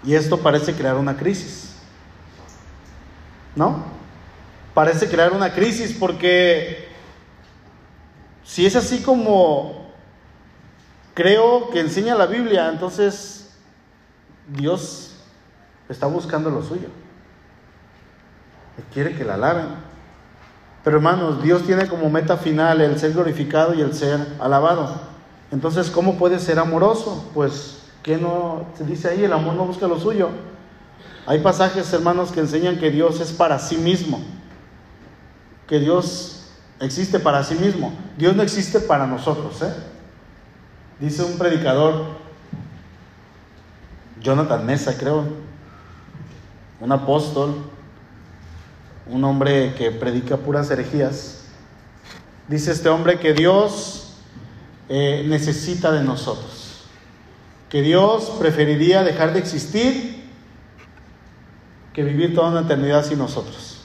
[0.05, 1.75] Y esto parece crear una crisis.
[3.57, 3.83] ¿No?
[4.75, 6.87] Parece crear una crisis porque
[8.45, 9.91] si es así como
[11.15, 13.57] creo que enseña la Biblia, entonces
[14.49, 15.15] Dios
[15.89, 16.89] está buscando lo suyo.
[18.93, 19.88] Quiere que la alaben.
[20.89, 24.99] Pero hermanos, Dios tiene como meta final el ser glorificado y el ser alabado.
[25.51, 27.31] Entonces, ¿cómo puede ser amoroso?
[27.35, 29.23] Pues, ¿qué no se dice ahí?
[29.23, 30.31] El amor no busca lo suyo.
[31.27, 34.19] Hay pasajes, hermanos, que enseñan que Dios es para sí mismo.
[35.67, 36.47] Que Dios
[36.81, 37.93] existe para sí mismo.
[38.17, 39.61] Dios no existe para nosotros.
[39.61, 39.75] ¿eh?
[41.01, 42.03] Dice un predicador,
[44.23, 45.25] Jonathan Mesa, creo,
[46.81, 47.57] un apóstol,
[49.11, 51.45] un hombre que predica puras herejías,
[52.49, 54.15] dice este hombre que Dios
[54.89, 56.85] eh, necesita de nosotros,
[57.69, 60.25] que Dios preferiría dejar de existir
[61.93, 63.81] que vivir toda una eternidad sin nosotros.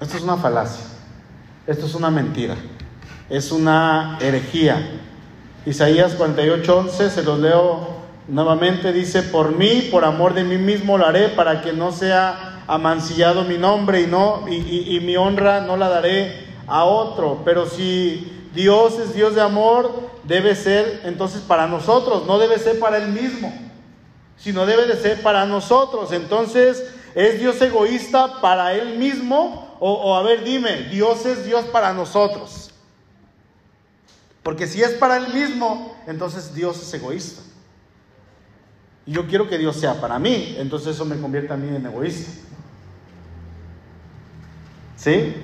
[0.00, 0.84] Esto es una falacia,
[1.66, 2.56] esto es una mentira,
[3.30, 5.00] es una herejía.
[5.64, 7.94] Isaías 48:11, se los leo
[8.28, 12.53] nuevamente, dice, por mí, por amor de mí mismo lo haré para que no sea
[12.66, 17.42] amancillado mi nombre y, no, y, mi honra no la daré a otro.
[17.44, 22.78] Pero si Dios es Dios de amor, debe ser entonces para nosotros, no debe ser
[22.78, 23.52] para Él mismo,
[24.36, 26.12] sino debe de ser para nosotros.
[26.12, 29.76] Entonces, ¿es Dios egoísta para Él mismo?
[29.80, 32.70] O, o a ver, dime, Dios es Dios para nosotros.
[34.42, 37.42] Porque si es para Él mismo, entonces Dios es egoísta.
[39.06, 41.84] Y yo quiero que Dios sea para mí, entonces eso me convierte a mí en
[41.84, 42.30] egoísta.
[45.04, 45.34] ¿Sí?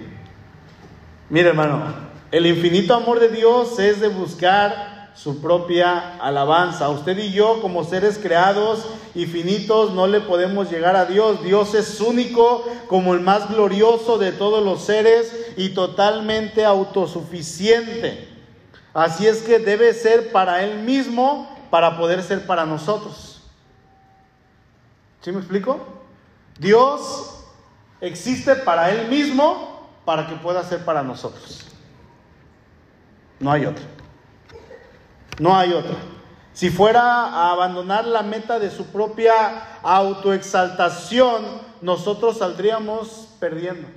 [1.29, 1.93] Mire hermano,
[2.31, 6.89] el infinito amor de Dios es de buscar su propia alabanza.
[6.89, 11.45] Usted y yo como seres creados y finitos no le podemos llegar a Dios.
[11.45, 18.29] Dios es único como el más glorioso de todos los seres y totalmente autosuficiente.
[18.95, 23.43] Así es que debe ser para Él mismo para poder ser para nosotros.
[25.21, 25.81] ¿Sí me explico?
[26.59, 27.40] Dios
[28.01, 31.67] existe para Él mismo para que pueda ser para nosotros.
[33.39, 33.85] No hay otra.
[35.39, 35.97] No hay otra.
[36.53, 41.43] si fuera a abandonar la meta de su propia autoexaltación,
[41.81, 43.89] nosotros saldríamos perdiendo.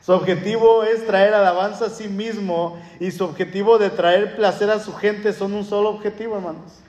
[0.00, 4.80] Su objetivo es traer alabanza a sí mismo y su objetivo de traer placer a
[4.80, 6.80] su gente son un solo objetivo, hermanos.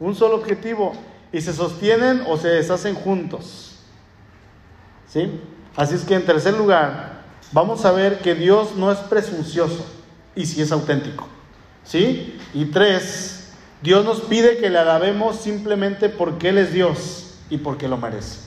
[0.00, 0.94] Un solo objetivo.
[1.32, 3.76] Y se sostienen o se deshacen juntos.
[5.08, 5.40] ¿Sí?
[5.76, 7.22] Así es que en tercer lugar,
[7.52, 9.86] vamos a ver que Dios no es presuncioso
[10.34, 11.26] y si es auténtico.
[11.84, 12.38] ¿Sí?
[12.52, 13.50] Y tres,
[13.82, 18.40] Dios nos pide que le alabemos simplemente porque Él es Dios y porque lo merece.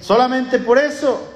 [0.00, 1.30] Solamente por eso.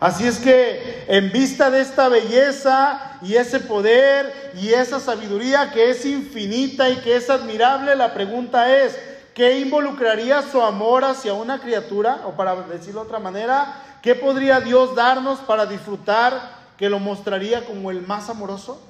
[0.00, 5.90] Así es que en vista de esta belleza y ese poder y esa sabiduría que
[5.90, 8.96] es infinita y que es admirable, la pregunta es,
[9.38, 12.22] ¿qué involucraría su amor hacia una criatura?
[12.24, 17.64] O para decirlo de otra manera, ¿qué podría Dios darnos para disfrutar que lo mostraría
[17.64, 18.82] como el más amoroso?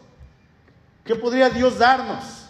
[1.05, 2.47] ¿Qué podría Dios darnos?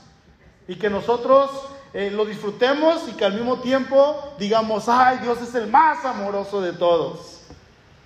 [0.68, 1.50] Y que nosotros
[1.92, 6.60] eh, lo disfrutemos y que al mismo tiempo digamos, ay, Dios es el más amoroso
[6.60, 7.40] de todos.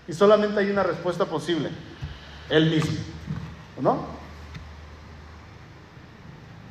[0.08, 1.68] Y solamente hay una respuesta posible,
[2.48, 2.98] Él mismo.
[3.78, 4.06] ¿No?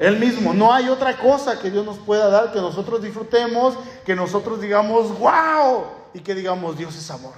[0.02, 0.54] Él mismo.
[0.54, 3.76] No hay otra cosa que Dios nos pueda dar, que nosotros disfrutemos,
[4.06, 7.34] que nosotros digamos, wow, y que digamos, Dios es amor.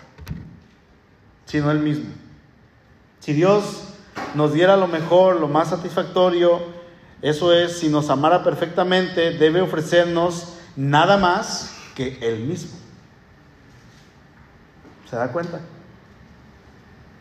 [1.45, 2.09] Sino Él mismo.
[3.20, 3.84] Si Dios
[4.34, 6.59] nos diera lo mejor, lo más satisfactorio,
[7.22, 12.72] eso es, si nos amara perfectamente, debe ofrecernos nada más que Él mismo.
[15.07, 15.59] ¿Se da cuenta?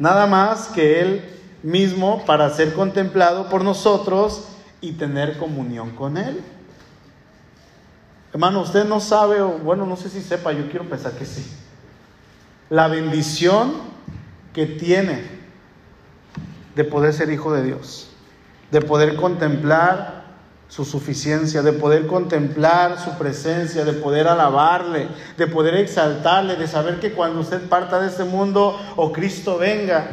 [0.02, 1.22] nada más que Él
[1.62, 4.48] mismo para ser contemplado por nosotros
[4.82, 6.42] y tener comunión con Él.
[8.32, 11.50] Hermano, usted no sabe, o bueno, no sé si sepa, yo quiero pensar que sí.
[12.68, 13.72] La bendición
[14.52, 15.22] que tiene
[16.74, 18.10] de poder ser hijo de Dios,
[18.70, 20.22] de poder contemplar
[20.68, 26.98] su suficiencia, de poder contemplar su presencia, de poder alabarle, de poder exaltarle, de saber
[26.98, 30.06] que cuando usted parta de este mundo o Cristo venga,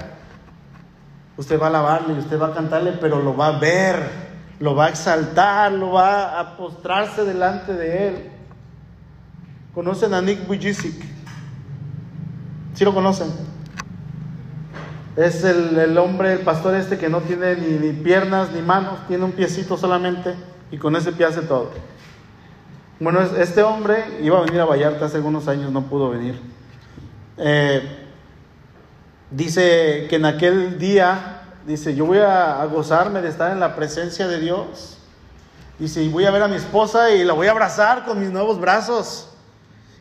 [1.38, 4.29] usted va a alabarle usted va a cantarle, pero lo va a ver,
[4.60, 8.30] lo va a exaltar, lo va a postrarse delante de él.
[9.74, 10.96] ¿Conocen a Nick Bujicic?
[12.74, 13.30] ¿Sí lo conocen?
[15.16, 19.32] Es el, hombre, el pastor este que no tiene ni, piernas ni manos, tiene un
[19.32, 20.36] piecito solamente
[20.72, 21.72] y con ese pie hace todo.
[23.00, 26.40] Bueno, este hombre iba a venir a Vallarta hace algunos años, no pudo venir.
[27.38, 27.82] Eh,
[29.32, 34.28] dice que en aquel día, dice, yo voy a, gozarme de estar en la presencia
[34.28, 34.98] de Dios.
[35.78, 38.30] Dice, y voy a ver a mi esposa y la voy a abrazar con mis
[38.30, 39.30] nuevos brazos.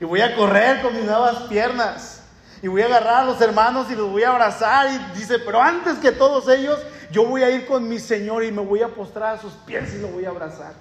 [0.00, 2.18] Y voy a correr con mis nuevas piernas
[2.62, 4.88] y voy a agarrar a los hermanos y los voy a abrazar.
[4.92, 6.78] Y dice, pero antes que todos ellos,
[7.10, 9.94] yo voy a ir con mi Señor y me voy a postrar a sus pies
[9.94, 10.74] y lo voy a abrazar.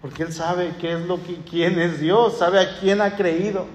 [0.00, 3.66] Porque Él sabe qué es lo que, quién es Dios, sabe a quién ha creído,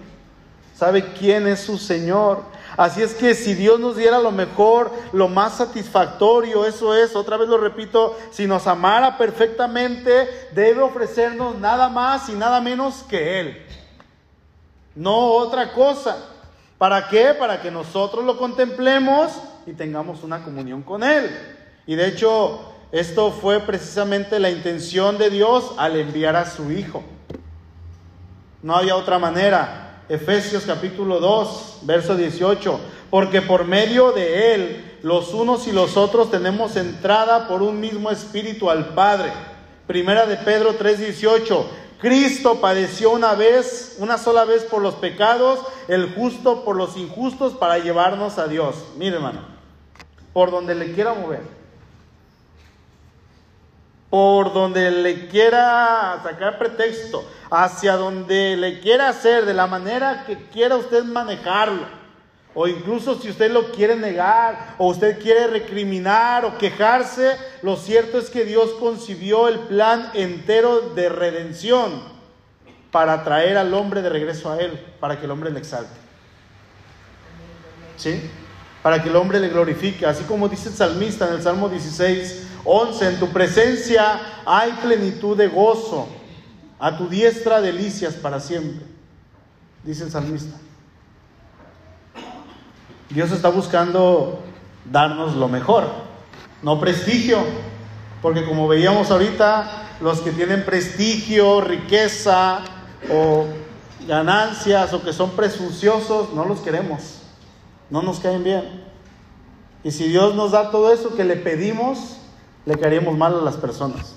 [0.75, 2.43] sabe quién es su Señor.
[2.77, 7.35] Así es que si Dios nos diera lo mejor, lo más satisfactorio, eso es, otra
[7.35, 13.39] vez lo repito, si nos amara perfectamente, debe ofrecernos nada más y nada menos que
[13.39, 13.67] Él
[14.97, 16.17] no otra cosa.
[16.77, 17.33] ¿Para qué?
[17.37, 19.31] Para que nosotros lo contemplemos
[19.65, 21.29] y tengamos una comunión con Él.
[21.85, 27.03] Y de hecho, esto fue precisamente la intención de Dios al enviar a su Hijo.
[28.61, 29.86] No había otra manera.
[30.09, 32.79] Efesios capítulo 2, verso 18.
[33.09, 38.09] Porque por medio de Él, los unos y los otros tenemos entrada por un mismo
[38.11, 39.31] espíritu al Padre.
[39.85, 41.69] Primera de Pedro 3, 18.
[41.99, 47.53] Cristo padeció una vez, una sola vez por los pecados, el justo por los injustos
[47.53, 48.75] para llevarnos a Dios.
[48.97, 49.39] Mire, hermano,
[50.31, 51.41] por donde le quiera mover,
[54.09, 60.37] por donde le quiera sacar pretexto, hacia donde le quiera hacer, de la manera que
[60.49, 61.97] quiera usted manejarlo
[62.59, 68.17] o incluso si usted lo quiere negar, o usted quiere recriminar o quejarse, lo cierto
[68.17, 72.01] es que Dios concibió el plan entero de redención
[72.89, 75.93] para traer al hombre de regreso a Él, para que el hombre le exalte.
[77.95, 78.27] ¿Sí?
[78.81, 82.46] Para que el hombre le glorifique, así como dice el salmista en el Salmo 16,
[82.67, 86.07] 11, en tu presencia hay plenitud de gozo,
[86.79, 88.85] a tu diestra delicias para siempre,
[89.83, 90.57] dice el salmista.
[93.09, 94.39] Dios está buscando
[94.91, 95.85] darnos lo mejor,
[96.61, 97.39] no prestigio,
[98.21, 102.59] porque como veíamos ahorita, los que tienen prestigio, riqueza
[103.09, 103.45] o
[104.05, 107.21] ganancias o que son presunciosos, no los queremos,
[107.89, 108.83] no nos caen bien.
[109.85, 112.17] Y si Dios nos da todo eso que le pedimos,
[112.67, 114.13] le caeríamos mal a las personas.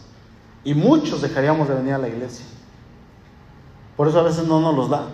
[0.64, 2.44] Y muchos dejaríamos de venir a la iglesia.
[3.96, 5.04] Por eso a veces no nos los da.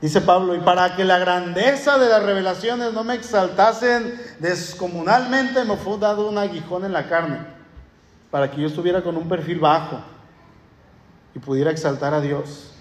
[0.00, 5.76] Dice Pablo, y para que la grandeza de las revelaciones no me exaltasen descomunalmente, me
[5.76, 7.38] fue dado un aguijón en la carne,
[8.30, 10.00] para que yo estuviera con un perfil bajo
[11.34, 12.72] y pudiera exaltar a Dios.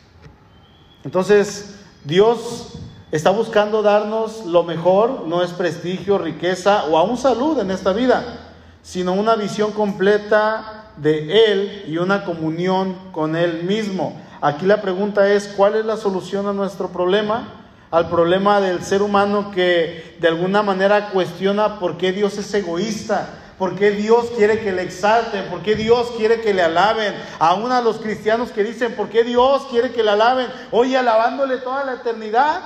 [1.04, 2.74] Entonces, Dios
[3.12, 8.45] está buscando darnos lo mejor, no es prestigio, riqueza o aún salud en esta vida,
[8.86, 14.22] sino una visión completa de Él y una comunión con Él mismo.
[14.42, 17.66] Aquí la pregunta es, ¿cuál es la solución a nuestro problema?
[17.90, 23.28] Al problema del ser humano que de alguna manera cuestiona por qué Dios es egoísta,
[23.58, 27.16] por qué Dios quiere que le exalten, por qué Dios quiere que le alaben.
[27.40, 30.48] Aún a los cristianos que dicen, ¿por qué Dios quiere que le alaben?
[30.70, 32.62] Hoy alabándole toda la eternidad.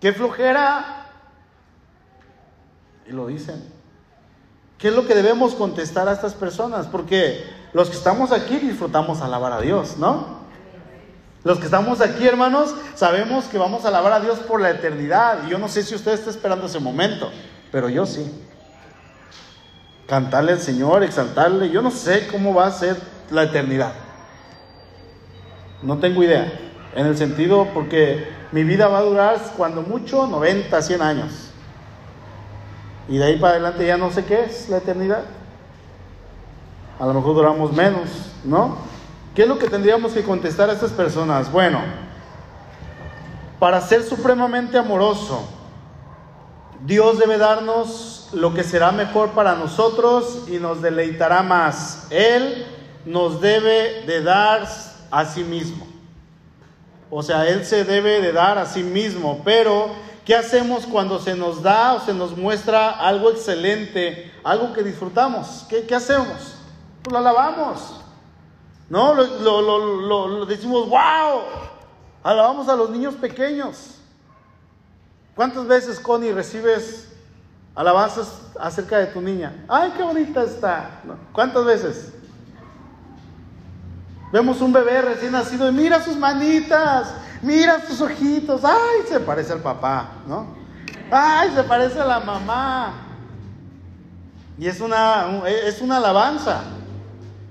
[0.00, 1.06] ¡Qué flojera!
[3.06, 3.75] Y lo dicen.
[4.78, 6.86] ¿Qué es lo que debemos contestar a estas personas?
[6.86, 10.46] Porque los que estamos aquí disfrutamos alabar a Dios, ¿no?
[11.44, 15.46] Los que estamos aquí, hermanos, sabemos que vamos a alabar a Dios por la eternidad.
[15.46, 17.30] Y yo no sé si usted está esperando ese momento,
[17.70, 18.30] pero yo sí.
[20.08, 22.96] Cantarle al Señor, exaltarle, yo no sé cómo va a ser
[23.30, 23.92] la eternidad.
[25.82, 26.52] No tengo idea.
[26.94, 31.45] En el sentido, porque mi vida va a durar cuando mucho 90, 100 años.
[33.08, 35.24] Y de ahí para adelante ya no sé qué es la eternidad.
[36.98, 38.08] A lo mejor duramos menos,
[38.44, 38.76] ¿no?
[39.34, 41.52] ¿Qué es lo que tendríamos que contestar a estas personas?
[41.52, 41.80] Bueno,
[43.58, 45.46] para ser supremamente amoroso,
[46.84, 52.06] Dios debe darnos lo que será mejor para nosotros y nos deleitará más.
[52.10, 52.66] Él
[53.04, 54.66] nos debe de dar
[55.10, 55.86] a sí mismo.
[57.10, 59.42] O sea, Él se debe de dar a sí mismo.
[59.44, 59.90] Pero,
[60.26, 65.64] ¿qué hacemos cuando se nos da o se nos muestra algo excelente, algo que disfrutamos?
[65.68, 66.56] ¿Qué, qué hacemos?
[67.02, 68.00] Pues lo alabamos.
[68.90, 69.14] ¿No?
[69.14, 71.42] Lo, decimos, wow.
[72.24, 73.94] Alabamos a los niños pequeños.
[75.36, 77.08] ¿Cuántas veces, Connie, recibes
[77.76, 79.64] alabanzas acerca de tu niña?
[79.68, 81.02] ¡Ay, qué bonita está!
[81.32, 82.12] ¿Cuántas veces?
[84.32, 89.52] Vemos un bebé recién nacido y mira sus manitas, mira sus ojitos, ¡ay, se parece
[89.52, 90.08] al papá!
[90.26, 90.46] ¿No?
[91.10, 92.94] ¡Ay, se parece a la mamá!
[94.58, 96.62] Y es una, es una alabanza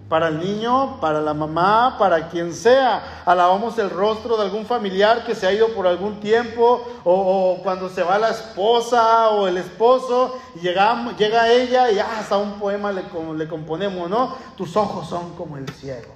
[0.09, 3.21] para el niño, para la mamá, para quien sea.
[3.25, 7.89] Alabamos el rostro de algún familiar que se ha ido por algún tiempo, o, cuando
[7.89, 12.53] se va la esposa o el esposo, y llegamos, llega ella y ah, hasta un
[12.59, 13.03] poema le,
[13.35, 14.35] le componemos, ¿no?
[14.55, 16.14] Tus ojos son como el cielo.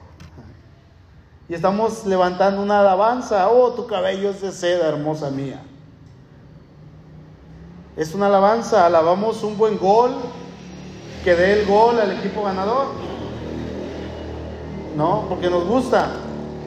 [1.49, 5.61] Y estamos levantando una alabanza, oh, tu cabello es de seda, hermosa mía.
[7.97, 10.11] Es una alabanza, alabamos un buen gol,
[11.23, 12.87] que dé el gol al equipo ganador.
[14.95, 15.25] ¿no?
[15.29, 16.11] Porque nos gusta.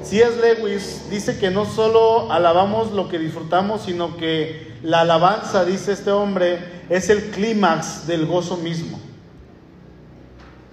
[0.03, 0.41] C.S.
[0.41, 6.11] Lewis dice que no solo alabamos lo que disfrutamos, sino que la alabanza, dice este
[6.11, 6.59] hombre,
[6.89, 8.99] es el clímax del gozo mismo.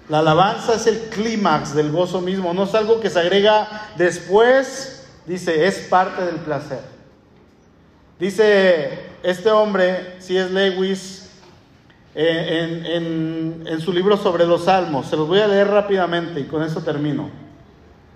[0.09, 5.07] La alabanza es el clímax del gozo mismo, no es algo que se agrega después,
[5.27, 6.81] dice, es parte del placer.
[8.19, 10.49] Dice este hombre, C.S.
[10.49, 11.29] Lewis,
[12.15, 16.45] eh, en, en su libro sobre los salmos, se los voy a leer rápidamente y
[16.45, 17.29] con eso termino.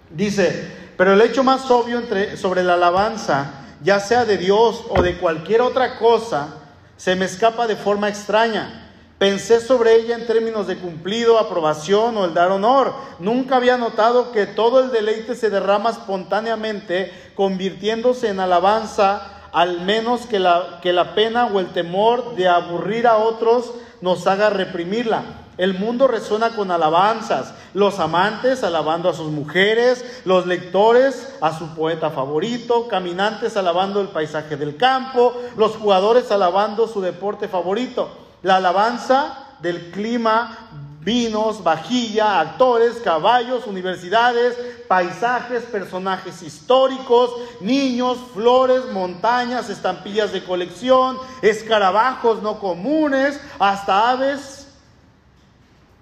[0.09, 0.67] Dice,
[0.97, 5.17] pero el hecho más obvio entre, sobre la alabanza, ya sea de Dios o de
[5.17, 6.55] cualquier otra cosa,
[6.97, 8.82] se me escapa de forma extraña.
[9.23, 12.93] Pensé sobre ella en términos de cumplido, aprobación o el dar honor.
[13.19, 20.25] Nunca había notado que todo el deleite se derrama espontáneamente, convirtiéndose en alabanza, al menos
[20.25, 23.71] que la, que la pena o el temor de aburrir a otros
[24.01, 25.23] nos haga reprimirla.
[25.55, 31.73] El mundo resuena con alabanzas, los amantes alabando a sus mujeres, los lectores a su
[31.75, 38.19] poeta favorito, caminantes alabando el paisaje del campo, los jugadores alabando su deporte favorito.
[38.43, 40.69] La alabanza del clima,
[40.99, 44.55] vinos, vajilla, actores, caballos, universidades,
[44.87, 47.31] paisajes, personajes históricos,
[47.61, 54.67] niños, flores, montañas, estampillas de colección, escarabajos no comunes, hasta aves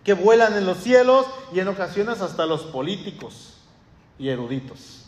[0.04, 3.58] que vuelan en los cielos y en ocasiones hasta los políticos
[4.18, 5.06] y eruditos.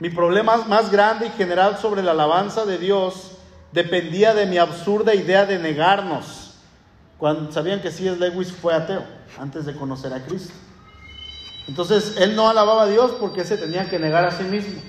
[0.00, 3.32] Mi problema más grande y general sobre la alabanza de Dios
[3.72, 6.54] dependía de mi absurda idea de negarnos.
[7.18, 8.18] Cuando sabían que C.S.
[8.18, 9.04] Lewis fue ateo
[9.38, 10.54] antes de conocer a Cristo.
[11.68, 14.80] Entonces él no alababa a Dios porque se tenía que negar a sí mismo.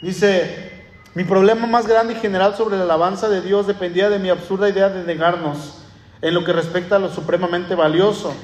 [0.00, 0.72] Dice,
[1.14, 4.68] mi problema más grande y general sobre la alabanza de Dios dependía de mi absurda
[4.68, 5.78] idea de negarnos
[6.22, 8.34] en lo que respecta a lo supremamente valioso,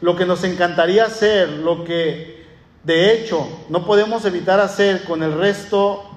[0.00, 2.46] lo que nos encantaría hacer, lo que
[2.84, 6.07] de hecho no podemos evitar hacer con el resto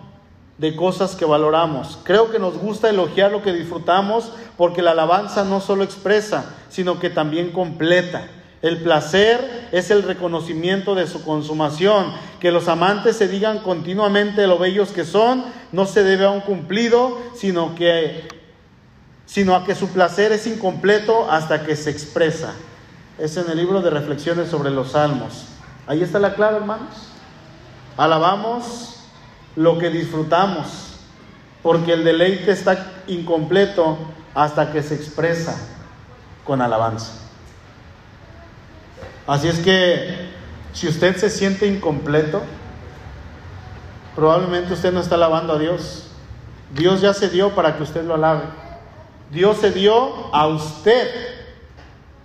[0.61, 1.97] de cosas que valoramos.
[2.03, 6.99] Creo que nos gusta elogiar lo que disfrutamos porque la alabanza no solo expresa, sino
[6.99, 8.27] que también completa.
[8.61, 12.13] El placer es el reconocimiento de su consumación.
[12.39, 16.41] Que los amantes se digan continuamente lo bellos que son, no se debe a un
[16.41, 18.27] cumplido, sino que
[19.25, 22.53] sino a que su placer es incompleto hasta que se expresa.
[23.17, 25.45] Es en el libro de reflexiones sobre los salmos.
[25.87, 27.07] Ahí está la clave, hermanos.
[27.97, 29.00] Alabamos
[29.55, 30.95] lo que disfrutamos,
[31.63, 33.97] porque el deleite está incompleto
[34.33, 35.55] hasta que se expresa
[36.43, 37.13] con alabanza.
[39.27, 40.31] Así es que
[40.73, 42.41] si usted se siente incompleto,
[44.15, 46.07] probablemente usted no está alabando a Dios.
[46.73, 48.43] Dios ya se dio para que usted lo alabe.
[49.31, 51.07] Dios se dio a usted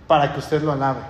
[0.07, 1.01] para que usted lo alabe.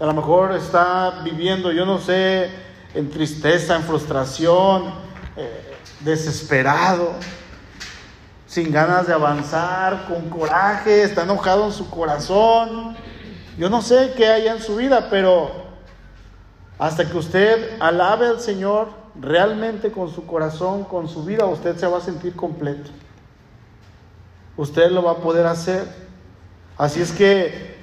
[0.00, 2.50] A lo mejor está viviendo, yo no sé,
[2.94, 4.94] en tristeza, en frustración,
[5.36, 7.12] eh, desesperado,
[8.46, 12.96] sin ganas de avanzar, con coraje, está enojado en su corazón.
[13.58, 15.50] Yo no sé qué haya en su vida, pero
[16.78, 18.88] hasta que usted alabe al Señor
[19.20, 22.90] realmente con su corazón, con su vida, usted se va a sentir completo.
[24.56, 25.84] Usted lo va a poder hacer.
[26.76, 27.76] Así es que,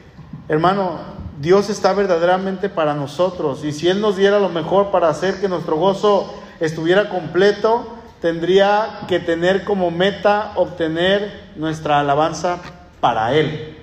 [0.48, 1.00] hermano,
[1.42, 3.66] Dios está verdaderamente para nosotros.
[3.66, 7.88] Y si Él nos diera lo mejor para hacer que nuestro gozo estuviera completo,
[8.22, 12.60] tendría que tener como meta obtener nuestra alabanza
[13.00, 13.78] para Él.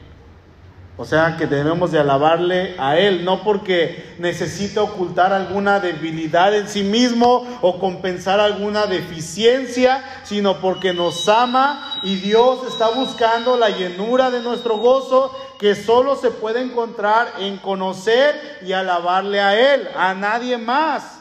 [1.00, 6.68] O sea que debemos de alabarle a Él, no porque necesita ocultar alguna debilidad en
[6.68, 13.70] sí mismo o compensar alguna deficiencia, sino porque nos ama y Dios está buscando la
[13.70, 19.88] llenura de nuestro gozo que solo se puede encontrar en conocer y alabarle a Él,
[19.96, 21.18] a nadie más.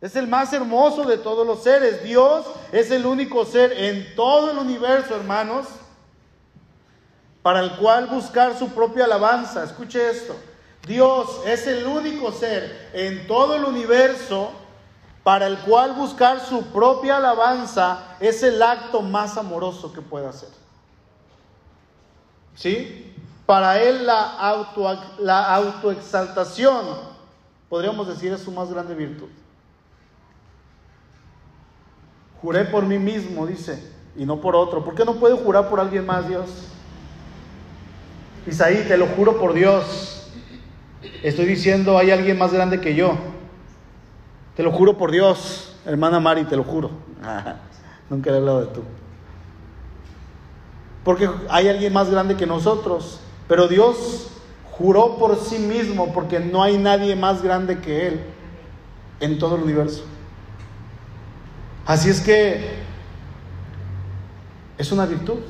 [0.00, 2.02] Es el más hermoso de todos los seres.
[2.02, 5.66] Dios es el único ser en todo el universo, hermanos
[7.42, 9.64] para el cual buscar su propia alabanza.
[9.64, 10.34] Escuche esto.
[10.86, 14.50] Dios es el único ser en todo el universo
[15.22, 20.48] para el cual buscar su propia alabanza es el acto más amoroso que puede hacer.
[22.54, 23.11] ¿Sí?
[23.46, 26.84] Para él la, auto, la autoexaltación,
[27.68, 29.28] podríamos decir, es su más grande virtud.
[32.40, 34.84] Juré por mí mismo, dice, y no por otro.
[34.84, 36.48] ¿Por qué no puede jurar por alguien más, Dios?
[38.46, 40.30] Isaí, te lo juro por Dios.
[41.22, 43.16] Estoy diciendo, hay alguien más grande que yo.
[44.56, 46.90] Te lo juro por Dios, hermana Mari, te lo juro.
[48.10, 48.82] Nunca he hablado de tú.
[51.04, 53.20] Porque hay alguien más grande que nosotros.
[53.52, 54.28] Pero Dios
[54.78, 58.20] juró por sí mismo porque no hay nadie más grande que Él
[59.20, 60.04] en todo el universo.
[61.84, 62.76] Así es que
[64.78, 65.40] es una virtud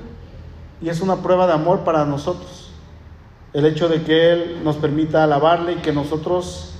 [0.80, 2.72] y es una prueba de amor para nosotros
[3.52, 6.74] el hecho de que Él nos permita alabarle y que nosotros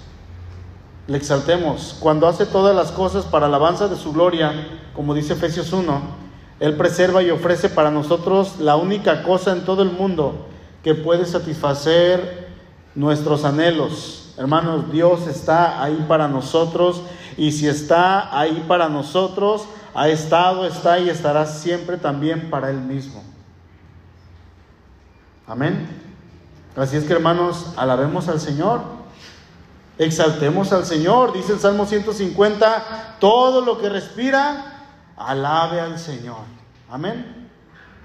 [1.06, 1.98] le exaltemos.
[2.00, 4.52] Cuando hace todas las cosas para alabanza de su gloria,
[4.92, 6.00] como dice Efesios 1,
[6.58, 10.48] Él preserva y ofrece para nosotros la única cosa en todo el mundo
[10.82, 12.48] que puede satisfacer
[12.94, 14.34] nuestros anhelos.
[14.36, 17.02] Hermanos, Dios está ahí para nosotros
[17.36, 22.80] y si está ahí para nosotros, ha estado, está y estará siempre también para Él
[22.80, 23.22] mismo.
[25.46, 25.86] Amén.
[26.76, 28.80] Así es que hermanos, alabemos al Señor.
[29.98, 31.32] Exaltemos al Señor.
[31.32, 36.40] Dice el Salmo 150, todo lo que respira, alabe al Señor.
[36.90, 37.50] Amén.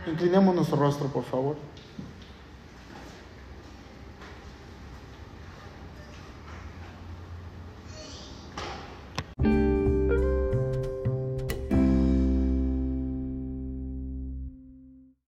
[0.06, 1.56] Inclinemos nuestro rostro, por favor.